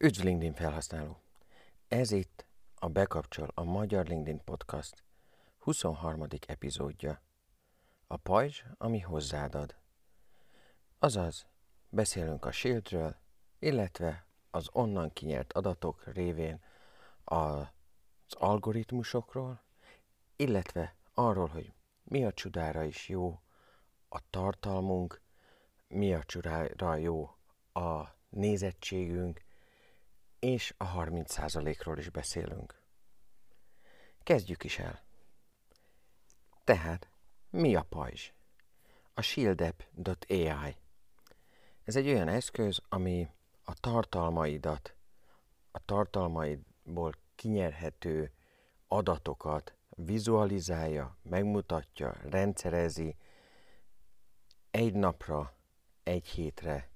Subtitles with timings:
[0.00, 1.20] Üdv LinkedIn felhasználó!
[1.88, 5.04] Ez itt a Bekapcsol a Magyar LinkedIn Podcast
[5.58, 6.26] 23.
[6.46, 7.22] epizódja.
[8.06, 9.76] A pajzs, ami hozzád ad.
[10.98, 11.46] Azaz,
[11.88, 13.16] beszélünk a Shieldről,
[13.58, 16.60] illetve az onnan kinyert adatok révén
[17.24, 17.66] az
[18.30, 19.62] algoritmusokról,
[20.36, 21.72] illetve arról, hogy
[22.02, 23.40] mi a csodára is jó
[24.08, 25.20] a tartalmunk,
[25.88, 27.36] mi a csodára jó
[27.72, 29.46] a nézettségünk,
[30.38, 32.82] és a 30%-ról is beszélünk.
[34.22, 35.02] Kezdjük is el.
[36.64, 37.08] Tehát,
[37.50, 38.30] mi a pajzs?
[39.14, 40.76] A shieldapp.ai.
[41.84, 43.28] Ez egy olyan eszköz, ami
[43.64, 44.94] a tartalmaidat,
[45.70, 48.32] a tartalmaidból kinyerhető
[48.88, 53.16] adatokat vizualizálja, megmutatja, rendszerezi
[54.70, 55.56] egy napra,
[56.02, 56.90] egy hétre,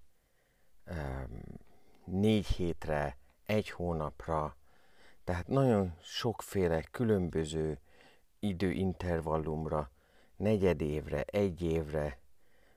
[2.05, 3.17] négy hétre,
[3.53, 4.57] egy hónapra,
[5.25, 7.81] tehát nagyon sokféle különböző
[8.39, 9.91] időintervallumra,
[10.37, 12.19] negyed évre, egy évre,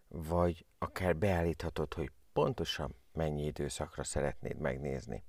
[0.08, 5.24] vagy akár beállíthatod, hogy pontosan mennyi időszakra szeretnéd megnézni.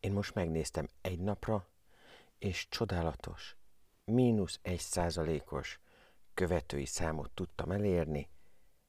[0.00, 1.66] Én most megnéztem egy napra,
[2.38, 3.56] és csodálatos,
[4.04, 5.80] mínusz egy százalékos
[6.34, 8.28] követői számot tudtam elérni,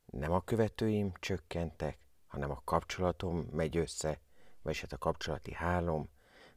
[0.06, 1.98] nem a követőim csökkentek,
[2.34, 4.20] hanem a kapcsolatom megy össze,
[4.62, 6.10] vagyis hát a kapcsolati hálom,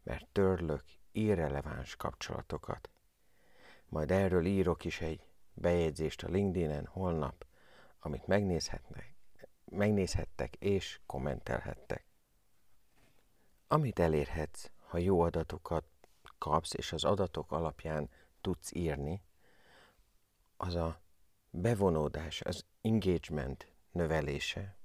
[0.03, 2.91] mert törlök irreleváns kapcsolatokat.
[3.89, 7.47] Majd erről írok is egy bejegyzést a LinkedIn-en holnap,
[7.99, 9.15] amit megnézhetnek,
[9.65, 12.05] megnézhettek és kommentelhettek.
[13.69, 15.85] Amit elérhetsz, ha jó adatokat
[16.39, 18.11] kapsz, és az adatok alapján
[18.41, 19.23] tudsz írni,
[20.57, 21.01] az a
[21.51, 24.77] bevonódás, az engagement növelése,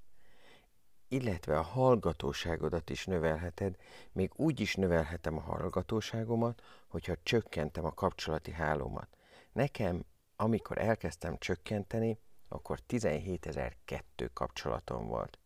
[1.12, 3.76] illetve a hallgatóságodat is növelheted,
[4.12, 9.18] még úgy is növelhetem a hallgatóságomat, hogyha csökkentem a kapcsolati hálómat.
[9.52, 10.06] Nekem,
[10.36, 15.40] amikor elkezdtem csökkenteni, akkor 17.002 kapcsolatom volt.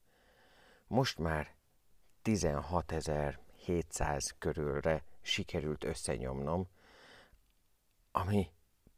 [0.87, 1.55] Most már
[2.23, 6.67] 16.700 körülre sikerült összenyomnom,
[8.11, 8.51] ami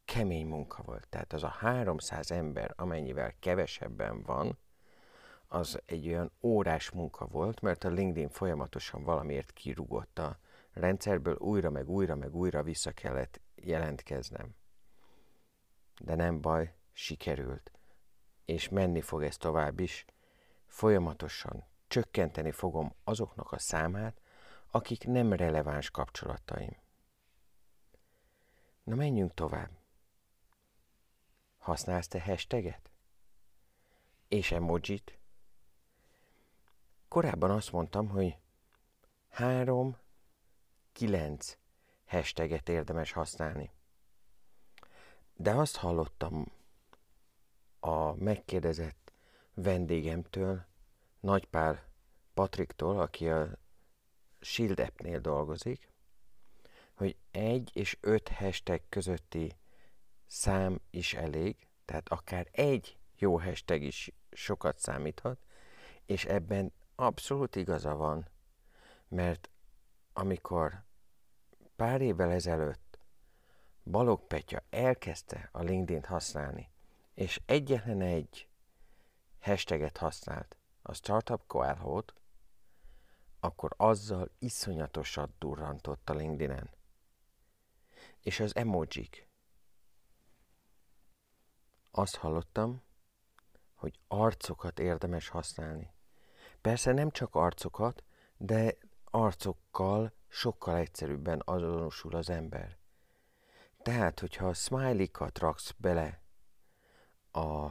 [0.05, 1.07] kemény munka volt.
[1.09, 4.57] Tehát az a 300 ember, amennyivel kevesebben van,
[5.47, 10.39] az egy olyan órás munka volt, mert a LinkedIn folyamatosan valamiért kirúgott a
[10.73, 14.55] rendszerből, újra meg újra meg újra vissza kellett jelentkeznem.
[15.99, 17.71] De nem baj, sikerült.
[18.45, 20.05] És menni fog ez tovább is.
[20.65, 24.21] Folyamatosan csökkenteni fogom azoknak a számát,
[24.71, 26.75] akik nem releváns kapcsolataim.
[28.83, 29.69] Na menjünk tovább.
[31.57, 32.91] Használsz te hashtaget?
[34.27, 35.16] És emojit?
[37.07, 38.37] Korábban azt mondtam, hogy
[39.29, 39.97] három,
[40.91, 41.57] kilenc
[42.05, 43.71] hashtaget érdemes használni.
[45.33, 46.51] De azt hallottam
[47.79, 49.13] a megkérdezett
[49.53, 50.65] vendégemtől,
[51.19, 51.83] Nagypál
[52.33, 53.57] Patriktól, aki a
[54.39, 55.91] Shield appnél dolgozik,
[56.93, 59.57] hogy egy és öt hashtag közötti
[60.25, 65.39] szám is elég, tehát akár egy jó hashtag is sokat számíthat,
[66.05, 68.27] és ebben abszolút igaza van,
[69.07, 69.49] mert
[70.13, 70.83] amikor
[71.75, 72.99] pár évvel ezelőtt
[73.83, 76.71] Balog Petya elkezdte a LinkedIn-t használni,
[77.13, 78.49] és egyetlen egy
[79.39, 82.13] hashtaget használt, a Startup Coelho-t,
[83.39, 86.69] akkor azzal iszonyatosat durrantott a LinkedIn-en.
[88.19, 89.29] És az emojik.
[91.91, 92.81] Azt hallottam,
[93.73, 95.95] hogy arcokat érdemes használni.
[96.67, 98.03] Persze nem csak arcokat,
[98.37, 102.77] de arcokkal sokkal egyszerűbben azonosul az ember.
[103.77, 106.21] Tehát, hogyha a smiley-kat raksz bele
[107.31, 107.69] a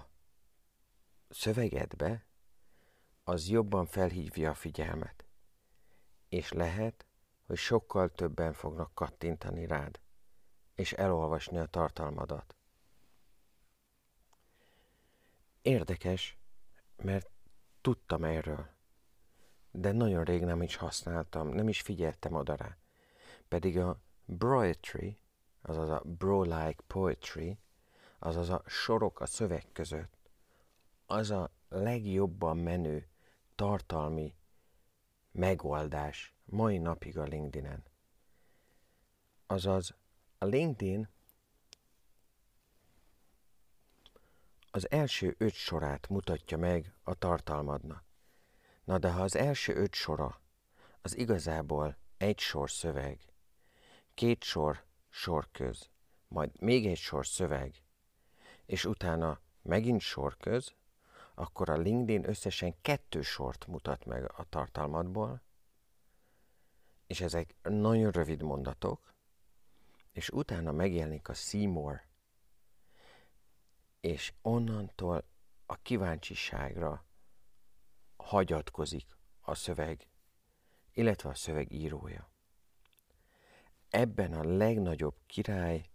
[1.29, 2.27] szövegedbe,
[3.25, 5.25] az jobban felhívja a figyelmet.
[6.29, 7.07] És lehet,
[7.47, 10.01] hogy sokkal többen fognak kattintani rád,
[10.75, 12.57] és elolvasni a tartalmadat.
[15.63, 16.39] Érdekes,
[16.97, 17.31] mert
[17.81, 18.75] tudtam erről
[19.77, 22.77] de nagyon rég nem is használtam, nem is figyeltem oda rá.
[23.49, 25.19] Pedig a broetry,
[25.63, 27.59] azaz a bro-like poetry,
[28.19, 30.31] azaz a sorok a szöveg között,
[31.07, 33.09] az a legjobban menő
[33.55, 34.35] tartalmi
[35.33, 37.85] megoldás mai napig a LinkedIn-en.
[39.47, 39.95] Azaz
[40.39, 41.09] a LinkedIn
[44.71, 48.05] az első öt sorát mutatja meg a tartalmadnak
[48.87, 50.41] Na de ha az első öt sora
[51.01, 53.21] az igazából egy sor szöveg,
[54.15, 55.91] két sor sorköz,
[56.29, 57.83] majd még egy sor szöveg,
[58.67, 60.75] és utána megint sorköz,
[61.35, 65.43] akkor a LinkedIn összesen kettő sort mutat meg a tartalmadból,
[67.07, 69.15] és ezek nagyon rövid mondatok,
[70.13, 72.03] és utána megjelenik a Seymour,
[74.01, 75.25] és onnantól
[75.67, 77.06] a kíváncsiságra
[78.27, 80.07] hagyatkozik a szöveg,
[80.93, 82.31] illetve a szöveg írója.
[83.89, 85.91] Ebben a legnagyobb király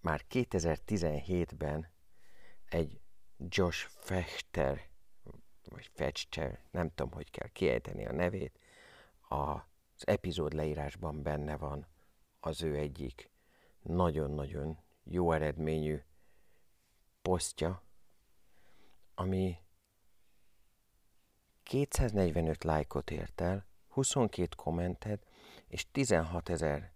[0.00, 1.90] már 2017-ben
[2.64, 3.00] egy
[3.36, 4.90] Josh Fechter,
[5.64, 8.58] vagy Fechter, nem tudom, hogy kell kiejteni a nevét,
[9.28, 11.86] az epizód leírásban benne van
[12.40, 13.30] az ő egyik
[13.82, 16.02] nagyon-nagyon jó eredményű
[17.22, 17.82] posztja,
[19.14, 19.61] ami
[21.72, 25.26] 245 lájkot ért el, 22 kommentet
[25.66, 26.92] és 16 ezer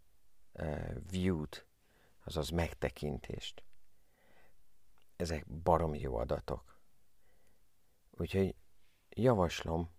[0.52, 1.66] uh, view-t,
[2.24, 3.62] azaz megtekintést.
[5.16, 6.80] Ezek barom jó adatok.
[8.10, 8.54] Úgyhogy
[9.08, 9.90] javaslom,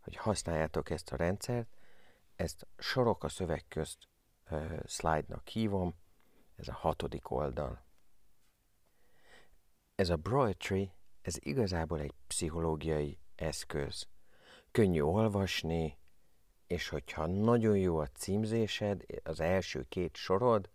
[0.00, 1.68] hogy használjátok ezt a rendszert,
[2.36, 4.08] ezt sorok a szöveg közt
[4.50, 5.94] uh, slide-nak hívom,
[6.56, 7.84] ez a hatodik oldal.
[9.94, 10.92] Ez a Broetry,
[11.22, 14.08] ez igazából egy pszichológiai eszköz.
[14.70, 15.98] Könnyű olvasni,
[16.66, 20.70] és hogyha nagyon jó a címzésed, az első két sorod,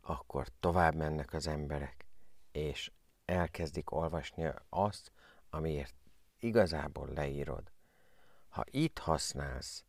[0.00, 2.06] akkor tovább mennek az emberek,
[2.52, 2.92] és
[3.24, 5.12] elkezdik olvasni azt,
[5.50, 5.94] amiért
[6.38, 7.72] igazából leírod.
[8.48, 9.84] Ha itt használsz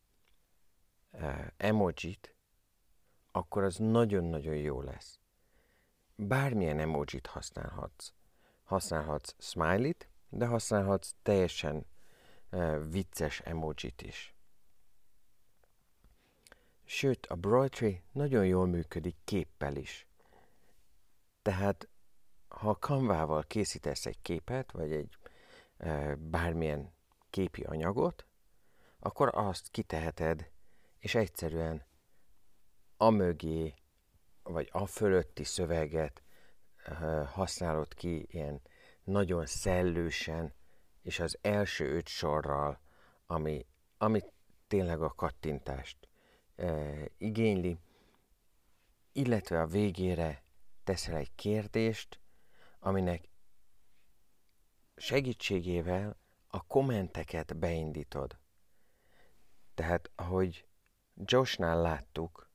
[1.11, 2.35] uh, emojit,
[3.31, 5.19] akkor az nagyon-nagyon jó lesz.
[6.15, 8.13] Bármilyen emojit használhatsz.
[8.63, 11.85] Használhatsz smiley-t, de használhatsz teljesen
[12.89, 14.35] vicces emojit is.
[16.89, 20.07] Sőt, a Broadtree nagyon jól működik képpel is.
[21.41, 21.87] Tehát,
[22.47, 25.17] ha a kanvával készítesz egy képet, vagy egy
[25.77, 26.93] e, bármilyen
[27.29, 28.25] képi anyagot,
[28.99, 30.51] akkor azt kiteheted,
[30.99, 31.85] és egyszerűen
[32.97, 33.73] a mögé,
[34.43, 36.21] vagy a fölötti szöveget
[36.83, 36.93] e,
[37.25, 38.61] használod ki ilyen
[39.03, 40.53] nagyon szellősen,
[41.07, 42.79] és az első öt sorral,
[43.25, 43.65] ami,
[43.97, 44.21] ami
[44.67, 46.07] tényleg a kattintást
[46.55, 47.79] e, igényli,
[49.11, 50.43] illetve a végére
[50.83, 52.19] teszel egy kérdést,
[52.79, 53.29] aminek
[54.95, 56.17] segítségével
[56.47, 58.37] a kommenteket beindítod.
[59.73, 60.67] Tehát, ahogy
[61.15, 62.49] Joshnál láttuk,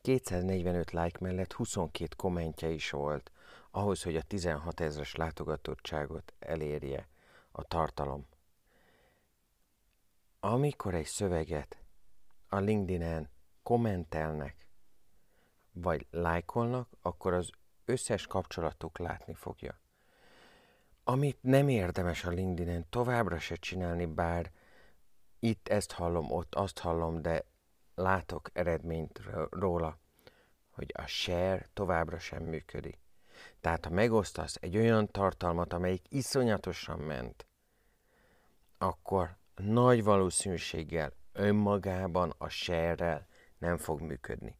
[0.00, 3.30] 245 like mellett 22 kommentje is volt,
[3.70, 7.08] ahhoz, hogy a 16 ezres látogatottságot elérje
[7.56, 8.26] a tartalom.
[10.40, 11.76] Amikor egy szöveget
[12.48, 13.30] a LinkedIn-en
[13.62, 14.66] kommentelnek,
[15.72, 17.50] vagy lájkolnak, akkor az
[17.84, 19.80] összes kapcsolatuk látni fogja.
[21.04, 24.52] Amit nem érdemes a LinkedIn-en továbbra se csinálni, bár
[25.38, 27.44] itt ezt hallom, ott azt hallom, de
[27.94, 29.20] látok eredményt
[29.50, 29.98] róla,
[30.70, 33.05] hogy a share továbbra sem működik.
[33.60, 37.46] Tehát ha megosztasz egy olyan tartalmat, amelyik iszonyatosan ment,
[38.78, 43.26] akkor nagy valószínűséggel önmagában a share
[43.58, 44.58] nem fog működni.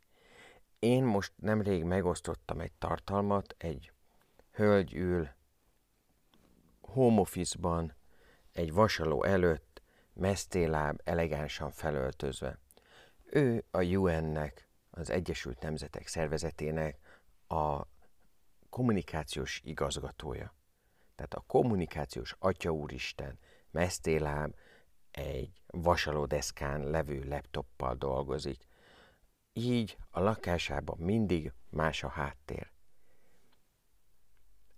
[0.78, 3.92] Én most nemrég megosztottam egy tartalmat, egy
[4.50, 5.28] hölgy ül
[6.80, 7.94] home office-ban,
[8.52, 12.58] egy vasaló előtt, mesztéláb, elegánsan felöltözve.
[13.24, 16.98] Ő a UN-nek, az Egyesült Nemzetek Szervezetének
[17.48, 17.82] a
[18.76, 20.54] kommunikációs igazgatója.
[21.14, 23.38] Tehát a kommunikációs atya úristen,
[23.70, 24.54] mesztéláb,
[25.10, 28.66] egy vasalódeszkán levő laptoppal dolgozik.
[29.52, 32.70] Így a lakásában mindig más a háttér.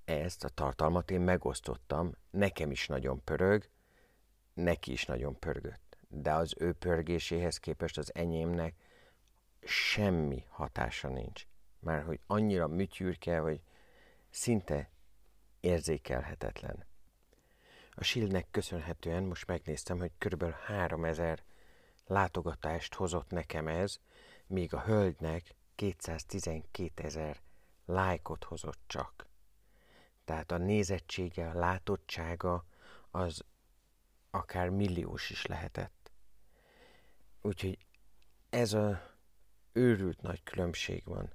[0.05, 3.69] Ezt a tartalmat én megosztottam, nekem is nagyon pörög,
[4.55, 5.99] neki is nagyon pörgött.
[6.09, 8.75] De az ő pörgéséhez képest az enyémnek
[9.63, 11.47] semmi hatása nincs.
[11.79, 13.61] Már hogy annyira műtyűrke, hogy
[14.31, 14.91] szinte
[15.61, 16.87] érzékelhetetlen.
[17.91, 20.51] A Shieldnek köszönhetően most megnéztem, hogy kb.
[20.53, 21.43] 3000
[22.07, 23.99] látogatást hozott nekem ez,
[24.47, 27.41] míg a hölgynek 212 ezer
[27.85, 29.27] lájkot hozott csak.
[30.25, 32.65] Tehát a nézettsége, a látottsága
[33.11, 33.45] az
[34.31, 36.11] akár milliós is lehetett.
[37.41, 37.79] Úgyhogy
[38.51, 39.17] ez a
[39.73, 41.33] őrült nagy különbség van.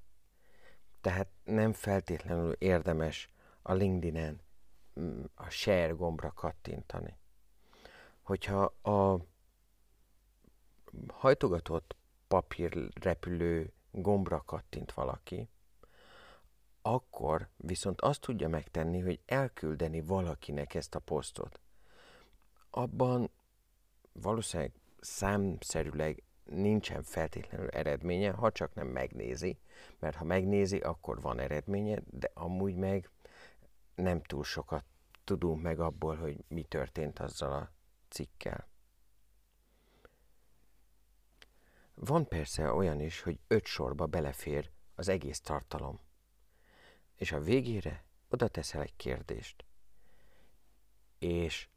[1.03, 3.29] Tehát nem feltétlenül érdemes
[3.61, 4.41] a LinkedIn-en
[5.35, 7.17] a share gombra kattintani.
[8.21, 9.17] hogyha a
[11.07, 11.95] hajtogatott
[12.27, 15.49] papírrepülő gombra kattint valaki,
[16.81, 21.59] akkor viszont azt tudja megtenni, hogy elküldeni valakinek ezt a posztot.
[22.69, 23.29] Abban
[24.11, 29.57] valószínűleg számszerűleg nincsen feltétlenül eredménye, ha csak nem megnézi,
[29.99, 33.09] mert ha megnézi, akkor van eredménye, de amúgy meg
[33.95, 34.85] nem túl sokat
[35.23, 37.71] tudunk meg abból, hogy mi történt azzal a
[38.09, 38.67] cikkel.
[41.93, 45.99] Van persze olyan is, hogy öt sorba belefér az egész tartalom.
[47.15, 49.65] És a végére oda teszel egy kérdést.
[51.19, 51.67] És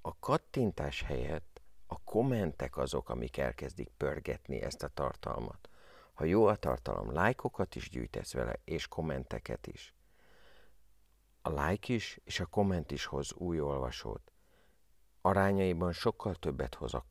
[0.00, 1.49] a kattintás helyett
[1.92, 5.68] a kommentek azok, amik elkezdik pörgetni ezt a tartalmat.
[6.14, 9.94] Ha jó a tartalom, lájkokat is gyűjtesz vele, és kommenteket is.
[11.42, 14.32] A like is, és a komment is hoz új olvasót.
[15.20, 17.04] Arányaiban sokkal többet hoz a,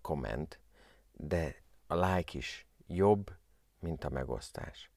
[0.00, 0.60] komment,
[1.12, 3.36] de a like is jobb,
[3.78, 4.90] mint a megosztás.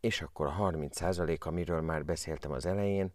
[0.00, 3.14] És akkor a 30% amiről már beszéltem az elején,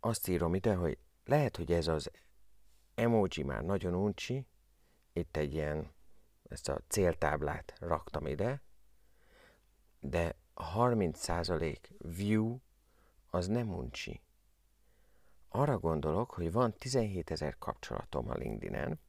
[0.00, 2.10] azt írom ide, hogy lehet, hogy ez az
[2.94, 4.46] emoji már nagyon uncsi,
[5.12, 5.92] itt egy ilyen,
[6.48, 8.62] ezt a céltáblát raktam ide,
[10.00, 12.58] de a 30% view
[13.30, 14.20] az nem uncsi.
[15.48, 19.00] Arra gondolok, hogy van 17 ezer kapcsolatom a LinkedIn-en,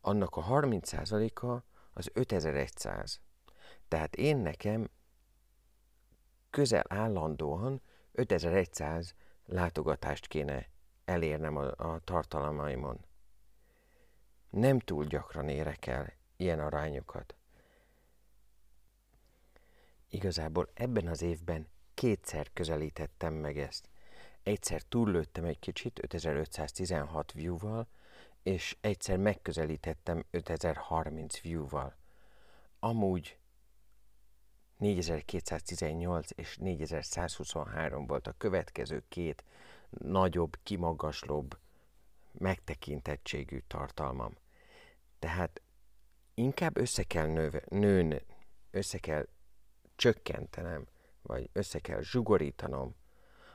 [0.00, 3.20] annak a 30%-a az 5100.
[3.88, 4.90] Tehát én nekem
[6.50, 7.82] közel állandóan
[8.12, 10.72] 5100 látogatást kéne
[11.04, 13.04] elérnem a, a tartalmaimon.
[14.50, 17.34] Nem túl gyakran érek el ilyen arányokat.
[20.08, 23.88] Igazából ebben az évben kétszer közelítettem meg ezt.
[24.42, 27.86] Egyszer túllőttem egy kicsit 5516 view-val,
[28.42, 31.96] és egyszer megközelítettem 5030 view-val.
[32.78, 33.38] Amúgy
[34.76, 39.44] 4218 és 4123 volt a következő két
[39.98, 41.58] nagyobb, kimagaslóbb,
[42.32, 44.36] megtekintettségű tartalmam.
[45.18, 45.62] Tehát
[46.34, 48.20] inkább össze kell nőve, nőn,
[48.70, 49.26] össze kell
[49.96, 50.86] csökkentenem,
[51.22, 52.94] vagy össze kell zsugorítanom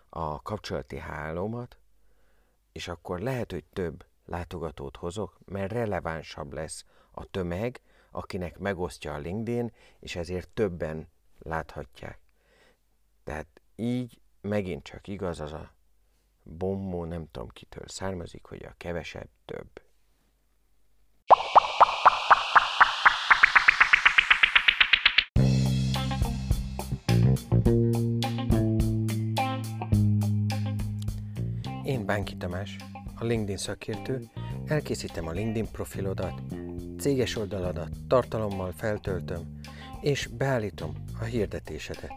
[0.09, 1.77] a kapcsolati hálómat,
[2.71, 7.81] és akkor lehet, hogy több látogatót hozok, mert relevánsabb lesz a tömeg,
[8.11, 12.19] akinek megosztja a LinkedIn, és ezért többen láthatják.
[13.23, 15.73] Tehát így megint csak igaz az a
[16.57, 19.67] bombó, nem tudom kitől származik, hogy a kevesebb több.
[31.83, 32.75] Én Bánki Tamás,
[33.15, 34.29] a LinkedIn szakértő,
[34.65, 36.41] elkészítem a LinkedIn profilodat,
[36.97, 39.59] céges oldaladat tartalommal feltöltöm,
[40.01, 42.13] és beállítom a hirdetésedet.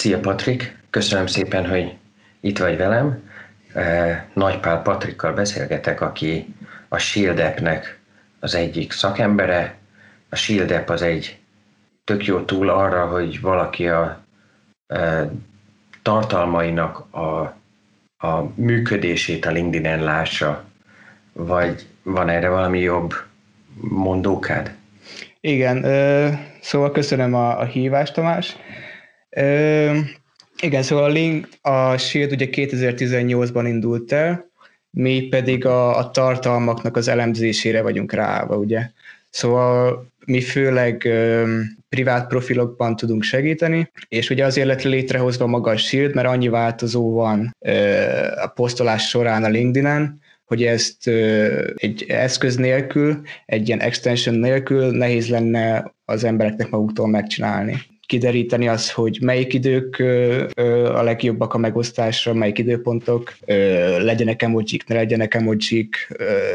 [0.00, 1.96] Szia Patrik, köszönöm szépen, hogy
[2.40, 3.30] itt vagy velem.
[4.32, 6.54] Nagypál Patrikkal beszélgetek, aki
[6.88, 7.42] a Shield
[8.38, 9.78] az egyik szakembere.
[10.28, 11.38] A Shield az egy
[12.04, 14.24] tök jó túl arra, hogy valaki a
[16.02, 17.54] tartalmainak a
[18.16, 20.64] a működését a LinkedIn-en lássa,
[21.32, 23.14] vagy van erre valami jobb
[23.80, 24.74] mondókád?
[25.40, 25.84] Igen,
[26.60, 28.56] szóval köszönöm a, a hívást, Tamás.
[29.30, 29.98] Ö,
[30.60, 34.50] igen, szóval a, link, a Shield ugye 2018-ban indult el,
[34.90, 38.90] mi pedig a, a tartalmaknak az elemzésére vagyunk ráva, ugye.
[39.30, 41.58] Szóval mi főleg ö,
[41.88, 47.12] privát profilokban tudunk segíteni, és ugye azért lett létrehozva maga a Shield, mert annyi változó
[47.12, 48.04] van ö,
[48.42, 54.90] a posztolás során a LinkedIn-en, hogy ezt ö, egy eszköz nélkül, egy ilyen extension nélkül
[54.90, 59.98] nehéz lenne az embereknek maguktól megcsinálni kideríteni az, hogy melyik idők
[60.94, 63.36] a legjobbak a megosztásra, melyik időpontok,
[63.98, 66.12] legyenek emojik, ne legyenek emojik,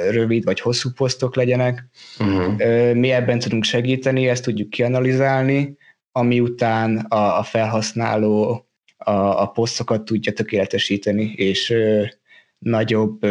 [0.09, 1.85] rövid vagy hosszú posztok legyenek.
[2.19, 2.93] Uh-huh.
[2.93, 5.77] Mi ebben tudunk segíteni, ezt tudjuk kianalizálni,
[6.11, 8.65] ami után a, a felhasználó
[8.97, 11.73] a, a posztokat tudja tökéletesíteni, és
[12.57, 13.23] nagyobb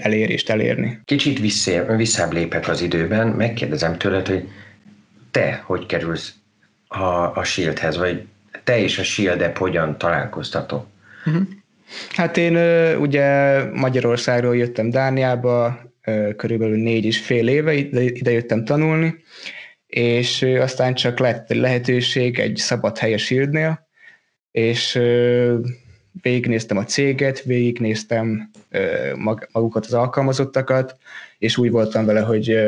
[0.00, 1.00] elérést elérni.
[1.04, 1.40] Kicsit
[1.96, 4.48] visszább lépek az időben, megkérdezem tőled, hogy
[5.30, 6.34] te hogy kerülsz
[6.98, 8.26] a, a Shieldhez, vagy
[8.64, 10.86] te és a Shield app hogyan találkoztatok?
[11.26, 11.42] Uh-huh.
[12.10, 12.56] Hát én
[12.96, 15.80] ugye Magyarországról jöttem Dániába,
[16.36, 19.14] körülbelül négy és fél éve, ide, jöttem tanulni,
[19.86, 23.86] és aztán csak lett lehetőség egy szabad hely a Shieldnél,
[24.50, 25.00] és
[26.22, 28.50] végignéztem a céget, végignéztem
[29.52, 30.96] magukat az alkalmazottakat,
[31.38, 32.58] és úgy voltam vele, hogy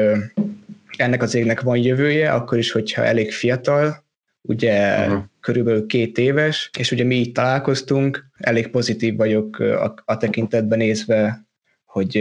[0.97, 4.05] ennek a cégnek van jövője, akkor is, hogyha elég fiatal,
[4.47, 5.23] ugye uh-huh.
[5.41, 11.47] körülbelül két éves, és ugye mi így találkoztunk, elég pozitív vagyok a, a tekintetben nézve,
[11.85, 12.13] hogy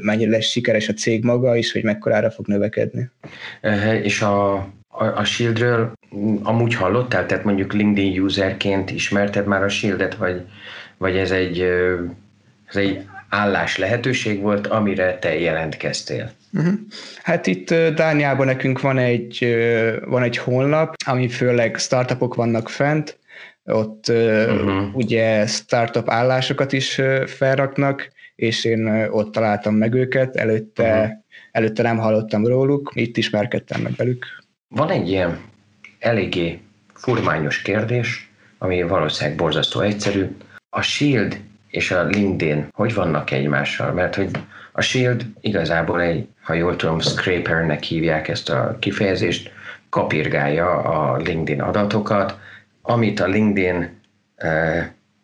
[0.00, 3.10] mennyire lesz sikeres a cég maga, és hogy mekkorára fog növekedni.
[4.02, 4.54] És a,
[4.88, 5.92] a, a Shieldről
[6.42, 10.42] amúgy hallottál, tehát mondjuk LinkedIn userként ismerted már a Shieldet, vagy,
[10.96, 11.60] vagy ez egy,
[12.68, 16.32] ez egy állás lehetőség volt, amire te jelentkeztél?
[16.52, 16.74] Uh-huh.
[17.22, 19.56] Hát itt Dániában nekünk van egy,
[20.04, 23.18] van egy honlap, ami főleg startupok vannak fent,
[23.64, 24.96] ott uh-huh.
[24.96, 31.16] ugye startup állásokat is felraknak, és én ott találtam meg őket, előtte, uh-huh.
[31.52, 34.26] előtte nem hallottam róluk, itt ismerkedtem meg velük.
[34.68, 35.40] Van egy ilyen
[35.98, 36.60] eléggé
[36.94, 40.26] furmányos kérdés, ami valószínűleg borzasztó egyszerű.
[40.70, 43.92] A Shield és a LinkedIn hogy vannak egymással?
[43.92, 44.30] Mert hogy
[44.72, 49.52] a Shield igazából egy, ha jól tudom, scrapernek hívják ezt a kifejezést,
[49.88, 52.38] kapirgálja a LinkedIn adatokat,
[52.82, 54.00] amit a LinkedIn,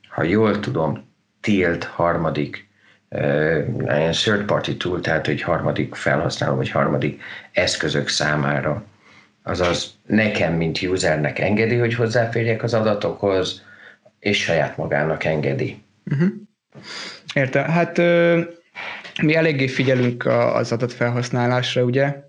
[0.09, 2.69] ha jól tudom, tilt harmadik
[3.79, 7.23] ilyen third party tool, tehát hogy harmadik felhasználó vagy harmadik
[7.53, 8.85] eszközök számára.
[9.43, 13.63] Azaz nekem, mint usernek engedi, hogy hozzáférjek az adatokhoz,
[14.19, 15.84] és saját magának engedi.
[16.11, 16.29] Uh-huh.
[17.35, 17.65] Értem.
[17.65, 18.41] Hát ö,
[19.23, 22.23] mi eléggé figyelünk az adatfelhasználásra, ugye?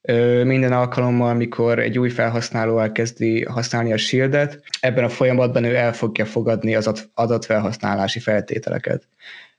[0.00, 5.74] Ö, minden alkalommal, amikor egy új felhasználó elkezdi használni a Shieldet, ebben a folyamatban ő
[5.74, 9.08] el fogja fogadni az adatfelhasználási feltételeket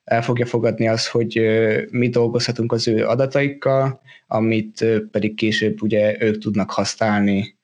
[0.05, 1.41] el fogja fogadni azt, hogy
[1.91, 7.57] mi dolgozhatunk az ő adataikkal, amit pedig később ugye ők tudnak használni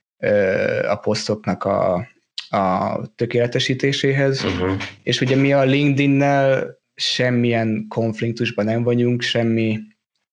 [0.87, 2.07] a posztoknak a,
[2.51, 4.43] a tökéletesítéséhez.
[4.43, 4.71] Uh-huh.
[5.03, 9.79] És ugye mi a LinkedIn-nel semmilyen konfliktusban nem vagyunk, semmi,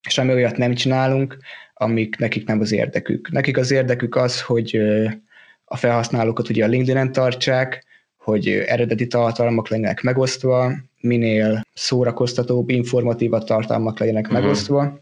[0.08, 1.36] semmi olyat nem csinálunk,
[1.74, 3.30] amik nekik nem az érdekük.
[3.30, 4.80] Nekik az érdekük az, hogy
[5.64, 7.84] a felhasználókat ugye a LinkedIn-en tartsák,
[8.16, 14.40] hogy eredeti tartalmak legyenek megosztva, minél szórakoztatóbb, informatívabb tartalmak legyenek uh-huh.
[14.40, 15.00] megosztva,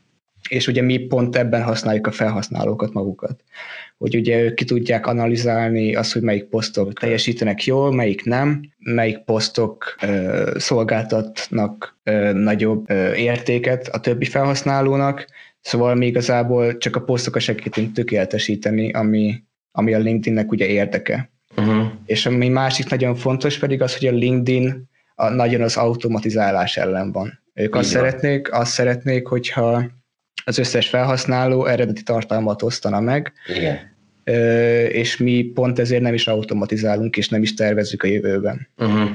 [0.49, 3.43] és ugye mi pont ebben használjuk a felhasználókat magukat.
[3.99, 9.19] Hogy ugye ők ki tudják analizálni azt, hogy melyik posztok teljesítenek jól, melyik nem, melyik
[9.19, 15.27] posztok ö, szolgáltatnak ö, nagyobb ö, értéket a többi felhasználónak,
[15.61, 21.31] szóval mi igazából csak a posztokat segítünk tökéletesíteni, ami, ami a LinkedInnek ugye érdeke.
[21.57, 21.87] Uh-huh.
[22.05, 27.13] És ami másik nagyon fontos pedig az, hogy a LinkedIn a, nagyon az automatizálás ellen
[27.13, 27.41] van.
[27.55, 29.85] Ők azt szeretnék, azt szeretnék, hogyha
[30.49, 33.79] az összes felhasználó eredeti tartalmat osztana meg, Igen.
[34.89, 38.69] és mi pont ezért nem is automatizálunk, és nem is tervezzük a jövőben.
[38.79, 39.11] Uh-huh.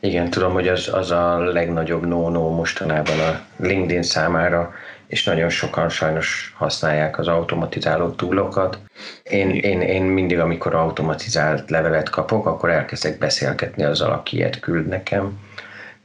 [0.00, 4.72] Igen, tudom, hogy az, az a legnagyobb no-no mostanában a LinkedIn számára,
[5.06, 8.78] és nagyon sokan sajnos használják az automatizáló túlokat.
[9.22, 14.86] Én, én, én mindig, amikor automatizált levelet kapok, akkor elkezdek beszélgetni azzal, aki ilyet küld
[14.86, 15.38] nekem.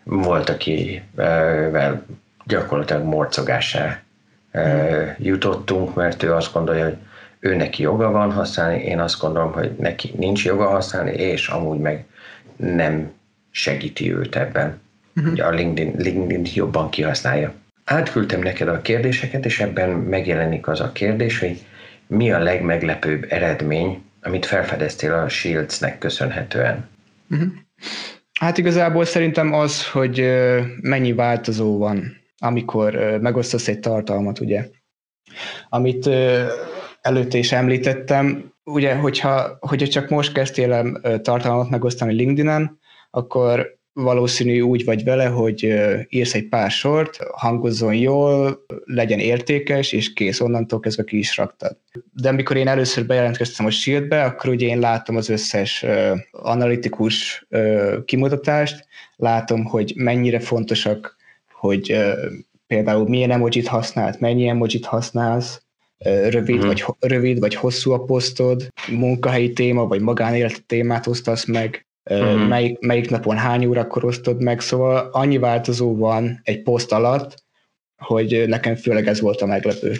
[0.04, 2.06] Volt, akivel
[2.46, 4.05] gyakorlatilag morcogásá
[5.18, 6.98] jutottunk, mert ő azt gondolja, hogy
[7.39, 11.80] ő neki joga van használni, én azt gondolom, hogy neki nincs joga használni, és amúgy
[11.80, 12.06] meg
[12.56, 13.12] nem
[13.52, 14.80] segíti őt ebben.
[15.15, 15.48] Uh-huh.
[15.48, 17.54] A LinkedIn, LinkedIn jobban kihasználja.
[17.86, 21.65] Átküldtem neked a kérdéseket, és ebben megjelenik az a kérdés, hogy
[22.08, 26.89] mi a legmeglepőbb eredmény, amit felfedeztél a Shields-nek köszönhetően?
[27.30, 27.48] Uh-huh.
[28.39, 30.26] Hát igazából szerintem az, hogy
[30.82, 34.69] mennyi változó van, amikor megosztasz egy tartalmat, ugye.
[35.69, 36.10] Amit
[37.02, 42.80] előtte is említettem, ugye, hogyha, hogyha csak most kezdtél el tartalmat megosztani LinkedIn-en,
[43.12, 45.74] akkor valószínű úgy vagy vele, hogy
[46.10, 51.78] írsz egy pár sort, hangozzon jól, legyen értékes, és kész, onnantól kezdve ki is raktad.
[52.13, 55.86] De amikor én először bejelentkeztem a Shieldbe, akkor ugye én látom az összes
[56.32, 57.48] analitikus
[58.06, 61.15] kimutatást, látom, hogy mennyire fontosak,
[61.65, 61.95] hogy
[62.67, 65.62] például milyen emojit használt, mennyi emojit használsz,
[66.30, 66.67] rövid, uh-huh.
[66.67, 72.47] vagy, rövid vagy hosszú a posztod, munkahelyi téma, vagy magánéleti témát osztasz meg, uh-huh.
[72.47, 77.43] melyik, melyik napon hány órakor osztod meg, szóval annyi változó van egy poszt alatt,
[77.97, 79.95] hogy nekem főleg ez volt a meglepő.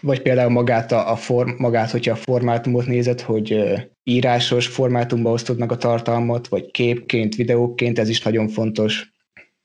[0.00, 3.62] Vagy például magát, a, a form, magát hogyha a formátumot nézed, hogy
[4.02, 9.13] írásos formátumba osztod meg a tartalmat, vagy képként, videóként, ez is nagyon fontos.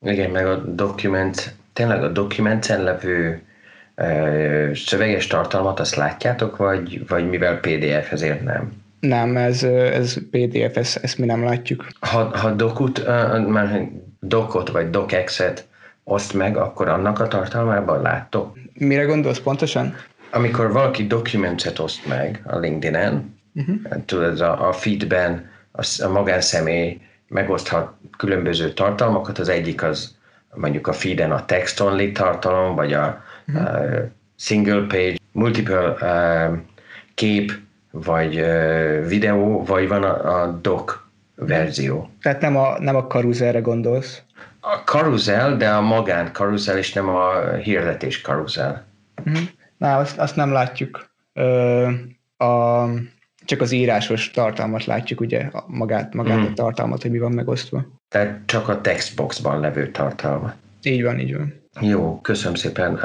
[0.06, 3.42] Igen, meg a dokument, tényleg a dokumentsen levő
[4.74, 8.72] szöveges tartalmat azt látjátok, vagy, vagy mivel PDF ezért nem?
[9.00, 11.86] Nem, ez, ez PDF, ezt, ezt mi nem látjuk.
[12.00, 13.06] Ha, ha dokut,
[13.48, 13.88] már
[14.20, 15.66] dokot vagy docx-et
[16.04, 18.58] oszt meg, akkor annak a tartalmában láttok?
[18.74, 19.94] Mire gondolsz pontosan?
[20.30, 24.04] Amikor valaki dokumentet oszt meg a LinkedIn-en, uh-huh.
[24.04, 30.18] tudod, a, a feedben a, a magánszemély megoszthat különböző tartalmakat, az egyik az
[30.54, 33.22] mondjuk a feeden a text-only tartalom, vagy a, a
[34.36, 36.58] single page, multiple uh,
[37.14, 37.52] kép,
[37.90, 40.98] vagy uh, videó, vagy van a, a doc
[41.34, 42.10] verzió.
[42.22, 44.22] Tehát nem a, nem a karuzelre gondolsz?
[44.60, 48.86] A karuzel, de a magán karuzel, és nem a hirdetés karuzel.
[49.26, 49.42] Uh-huh.
[49.76, 51.10] Na, azt, azt nem látjuk.
[51.32, 51.88] Ö,
[52.36, 52.84] a,
[53.50, 56.50] csak az írásos tartalmat látjuk, ugye, magát, magát uh-huh.
[56.50, 57.86] a tartalmat, hogy mi van megosztva.
[58.08, 60.54] Tehát csak a textboxban levő tartalmat.
[60.82, 61.54] Így van, így van.
[61.80, 63.00] Jó, köszönöm szépen.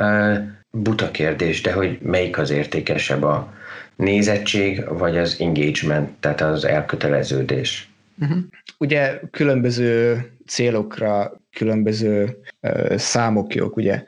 [0.72, 3.54] Buta kérdés, de hogy melyik az értékesebb a
[3.96, 7.90] nézettség, vagy az engagement, tehát az elköteleződés?
[8.20, 8.38] Uh-huh.
[8.78, 14.04] Ugye különböző célokra különböző uh, számok jók, ugye.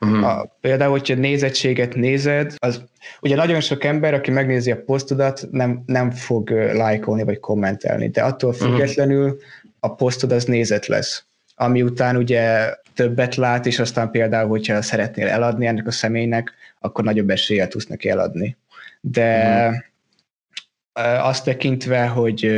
[0.00, 0.26] Uh-huh.
[0.26, 2.84] A, például, hogyha nézettséget nézed, az
[3.20, 8.22] ugye nagyon sok ember, aki megnézi a posztodat, nem, nem fog lájkolni vagy kommentelni, de
[8.22, 9.40] attól függetlenül uh-huh.
[9.80, 11.24] a posztod az nézet lesz.
[11.54, 17.04] Ami után ugye többet lát, és aztán például, hogyha szeretnél eladni ennek a személynek, akkor
[17.04, 18.56] nagyobb eséllyel tudsz neki eladni.
[19.00, 21.26] De uh-huh.
[21.26, 22.50] azt tekintve, hogy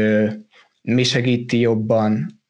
[0.82, 2.40] mi segíti jobban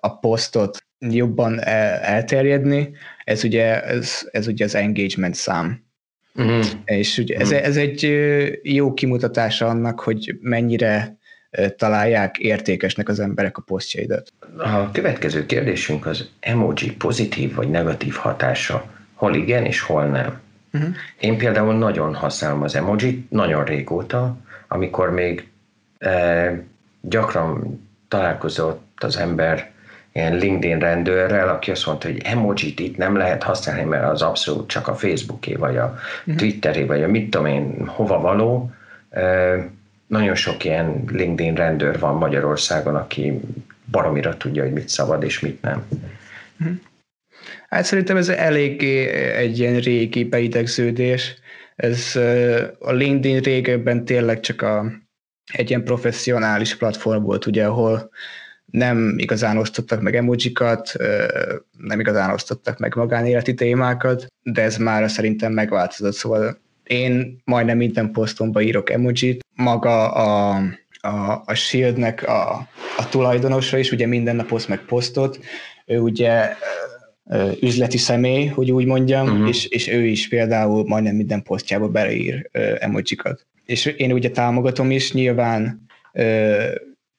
[0.00, 1.64] a posztot jobban
[2.02, 2.90] elterjedni,
[3.24, 5.83] ez ugye, ez, ez ugye az engagement szám.
[6.34, 6.64] Uh-huh.
[6.84, 8.10] És ugye ez, ez egy
[8.62, 11.16] jó kimutatása annak, hogy mennyire
[11.76, 14.32] találják értékesnek az emberek a posztjaidat.
[14.56, 18.84] A következő kérdésünk az emoji pozitív vagy negatív hatása.
[19.14, 20.40] Hol igen és hol nem.
[20.72, 20.94] Uh-huh.
[21.20, 24.36] Én például nagyon használom az emoji nagyon régóta,
[24.68, 25.48] amikor még
[25.98, 26.58] eh,
[27.00, 29.72] gyakran találkozott az ember
[30.14, 34.68] ilyen LinkedIn rendőrrel, aki azt mondta, hogy emojit itt nem lehet használni, mert az abszolút
[34.68, 36.34] csak a Facebooké, vagy a uh-huh.
[36.34, 38.70] Twitteré, vagy a mit tudom én, hova való.
[40.06, 43.40] Nagyon sok ilyen LinkedIn rendőr van Magyarországon, aki
[43.90, 45.84] baromira tudja, hogy mit szabad és mit nem.
[46.60, 46.76] Uh-huh.
[47.68, 51.34] Hát szerintem ez eléggé egy ilyen régi beidegződés.
[51.76, 52.16] Ez
[52.78, 54.92] a LinkedIn régebben tényleg csak a,
[55.52, 58.10] egy ilyen professzionális platform volt, ugye, ahol
[58.64, 60.92] nem igazán osztottak meg emojikat,
[61.78, 68.10] nem igazán osztottak meg magánéleti témákat, de ez már szerintem megváltozott, szóval én majdnem minden
[68.10, 70.60] posztomba írok emojit, maga a,
[71.00, 75.38] a, a Shieldnek a, a tulajdonosa is, ugye minden nap oszt meg posztot,
[75.86, 76.56] ő ugye
[77.60, 79.48] üzleti személy, hogy úgy mondjam, uh-huh.
[79.48, 83.46] és, és ő is például majdnem minden posztjába beleír emojikat.
[83.64, 85.86] És én ugye támogatom is, nyilván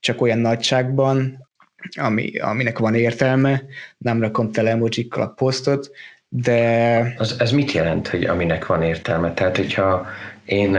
[0.05, 1.47] csak olyan nagyságban,
[1.95, 3.63] ami, aminek van értelme,
[3.97, 5.89] nem rakom tele emojikkal a posztot,
[6.29, 7.13] de...
[7.17, 9.33] Az, ez mit jelent, hogy aminek van értelme?
[9.33, 10.05] Tehát, hogyha
[10.45, 10.77] én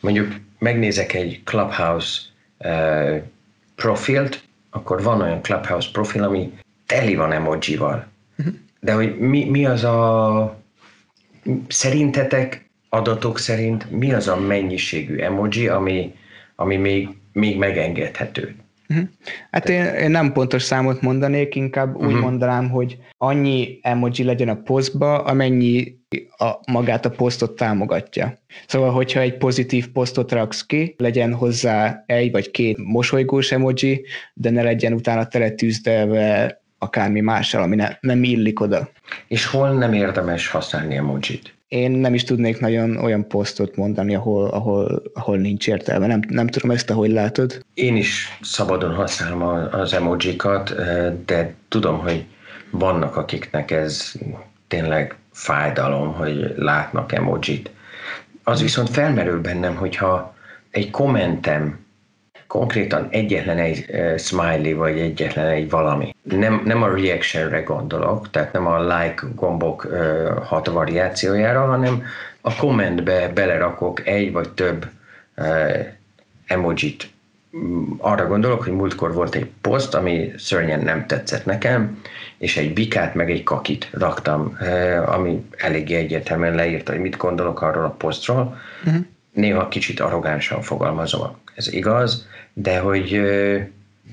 [0.00, 2.20] mondjuk megnézek egy Clubhouse
[3.74, 6.52] profilt, akkor van olyan Clubhouse profil, ami
[6.86, 8.06] teli van emojival.
[8.38, 8.54] Uh-huh.
[8.80, 10.60] De hogy mi, mi az a...
[11.68, 16.14] Szerintetek, adatok szerint mi az a mennyiségű emoji, ami,
[16.56, 18.54] ami még, még megengedhető?
[18.88, 19.08] Uh-huh.
[19.50, 22.06] Hát én, én nem pontos számot mondanék, inkább uh-huh.
[22.06, 22.22] úgy mhm.
[22.22, 26.00] mondanám, hogy annyi emoji legyen a posztba, amennyi
[26.36, 28.38] a, magát a posztot támogatja.
[28.66, 34.50] Szóval, hogyha egy pozitív posztot raksz ki, legyen hozzá egy vagy két mosolygós emoji, de
[34.50, 38.88] ne legyen utána tele tűzdelve akármi mással, ami ne, nem illik oda.
[39.28, 41.51] És hol nem érdemes használni emojit?
[41.72, 46.06] Én nem is tudnék nagyon olyan posztot mondani, ahol, ahol, ahol nincs értelme.
[46.06, 47.64] Nem, nem tudom ezt, ahogy látod.
[47.74, 50.74] Én is szabadon használom az emojikat,
[51.24, 52.24] de tudom, hogy
[52.70, 54.12] vannak, akiknek ez
[54.68, 57.70] tényleg fájdalom, hogy látnak emojit.
[58.42, 60.34] Az viszont felmerül bennem, hogyha
[60.70, 61.81] egy kommentem
[62.52, 66.14] konkrétan egyetlen egy uh, smiley, vagy egyetlen egy valami.
[66.22, 72.04] Nem, nem a reactionre gondolok, tehát nem a like gombok uh, hat variációjára, hanem
[72.40, 74.86] a kommentbe belerakok egy vagy több
[75.36, 75.86] uh,
[76.46, 77.10] emojit.
[77.98, 82.00] Arra gondolok, hogy múltkor volt egy poszt, ami szörnyen nem tetszett nekem,
[82.38, 84.58] és egy bikát meg egy kakit raktam,
[85.06, 88.60] ami eléggé egyértelműen leírta, hogy mit gondolok arról a posztról.
[88.84, 89.04] Uh-huh.
[89.32, 93.20] Néha kicsit arrogánsan fogalmazom, ez igaz, de hogy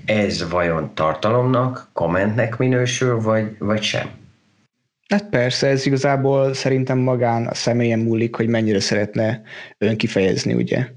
[0.06, 4.10] ez vajon tartalomnak, kommentnek minősül, vagy, vagy sem?
[5.10, 9.42] Hát persze, ez igazából szerintem magán a személyen múlik, hogy mennyire szeretne
[9.78, 10.88] önkifejezni, ugye.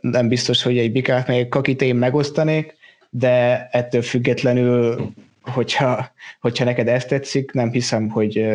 [0.00, 2.76] Nem biztos, hogy egy bikát meg kakit én megosztanék,
[3.10, 5.10] de ettől függetlenül,
[5.42, 8.46] hogyha, hogyha neked ezt tetszik, nem hiszem, hogy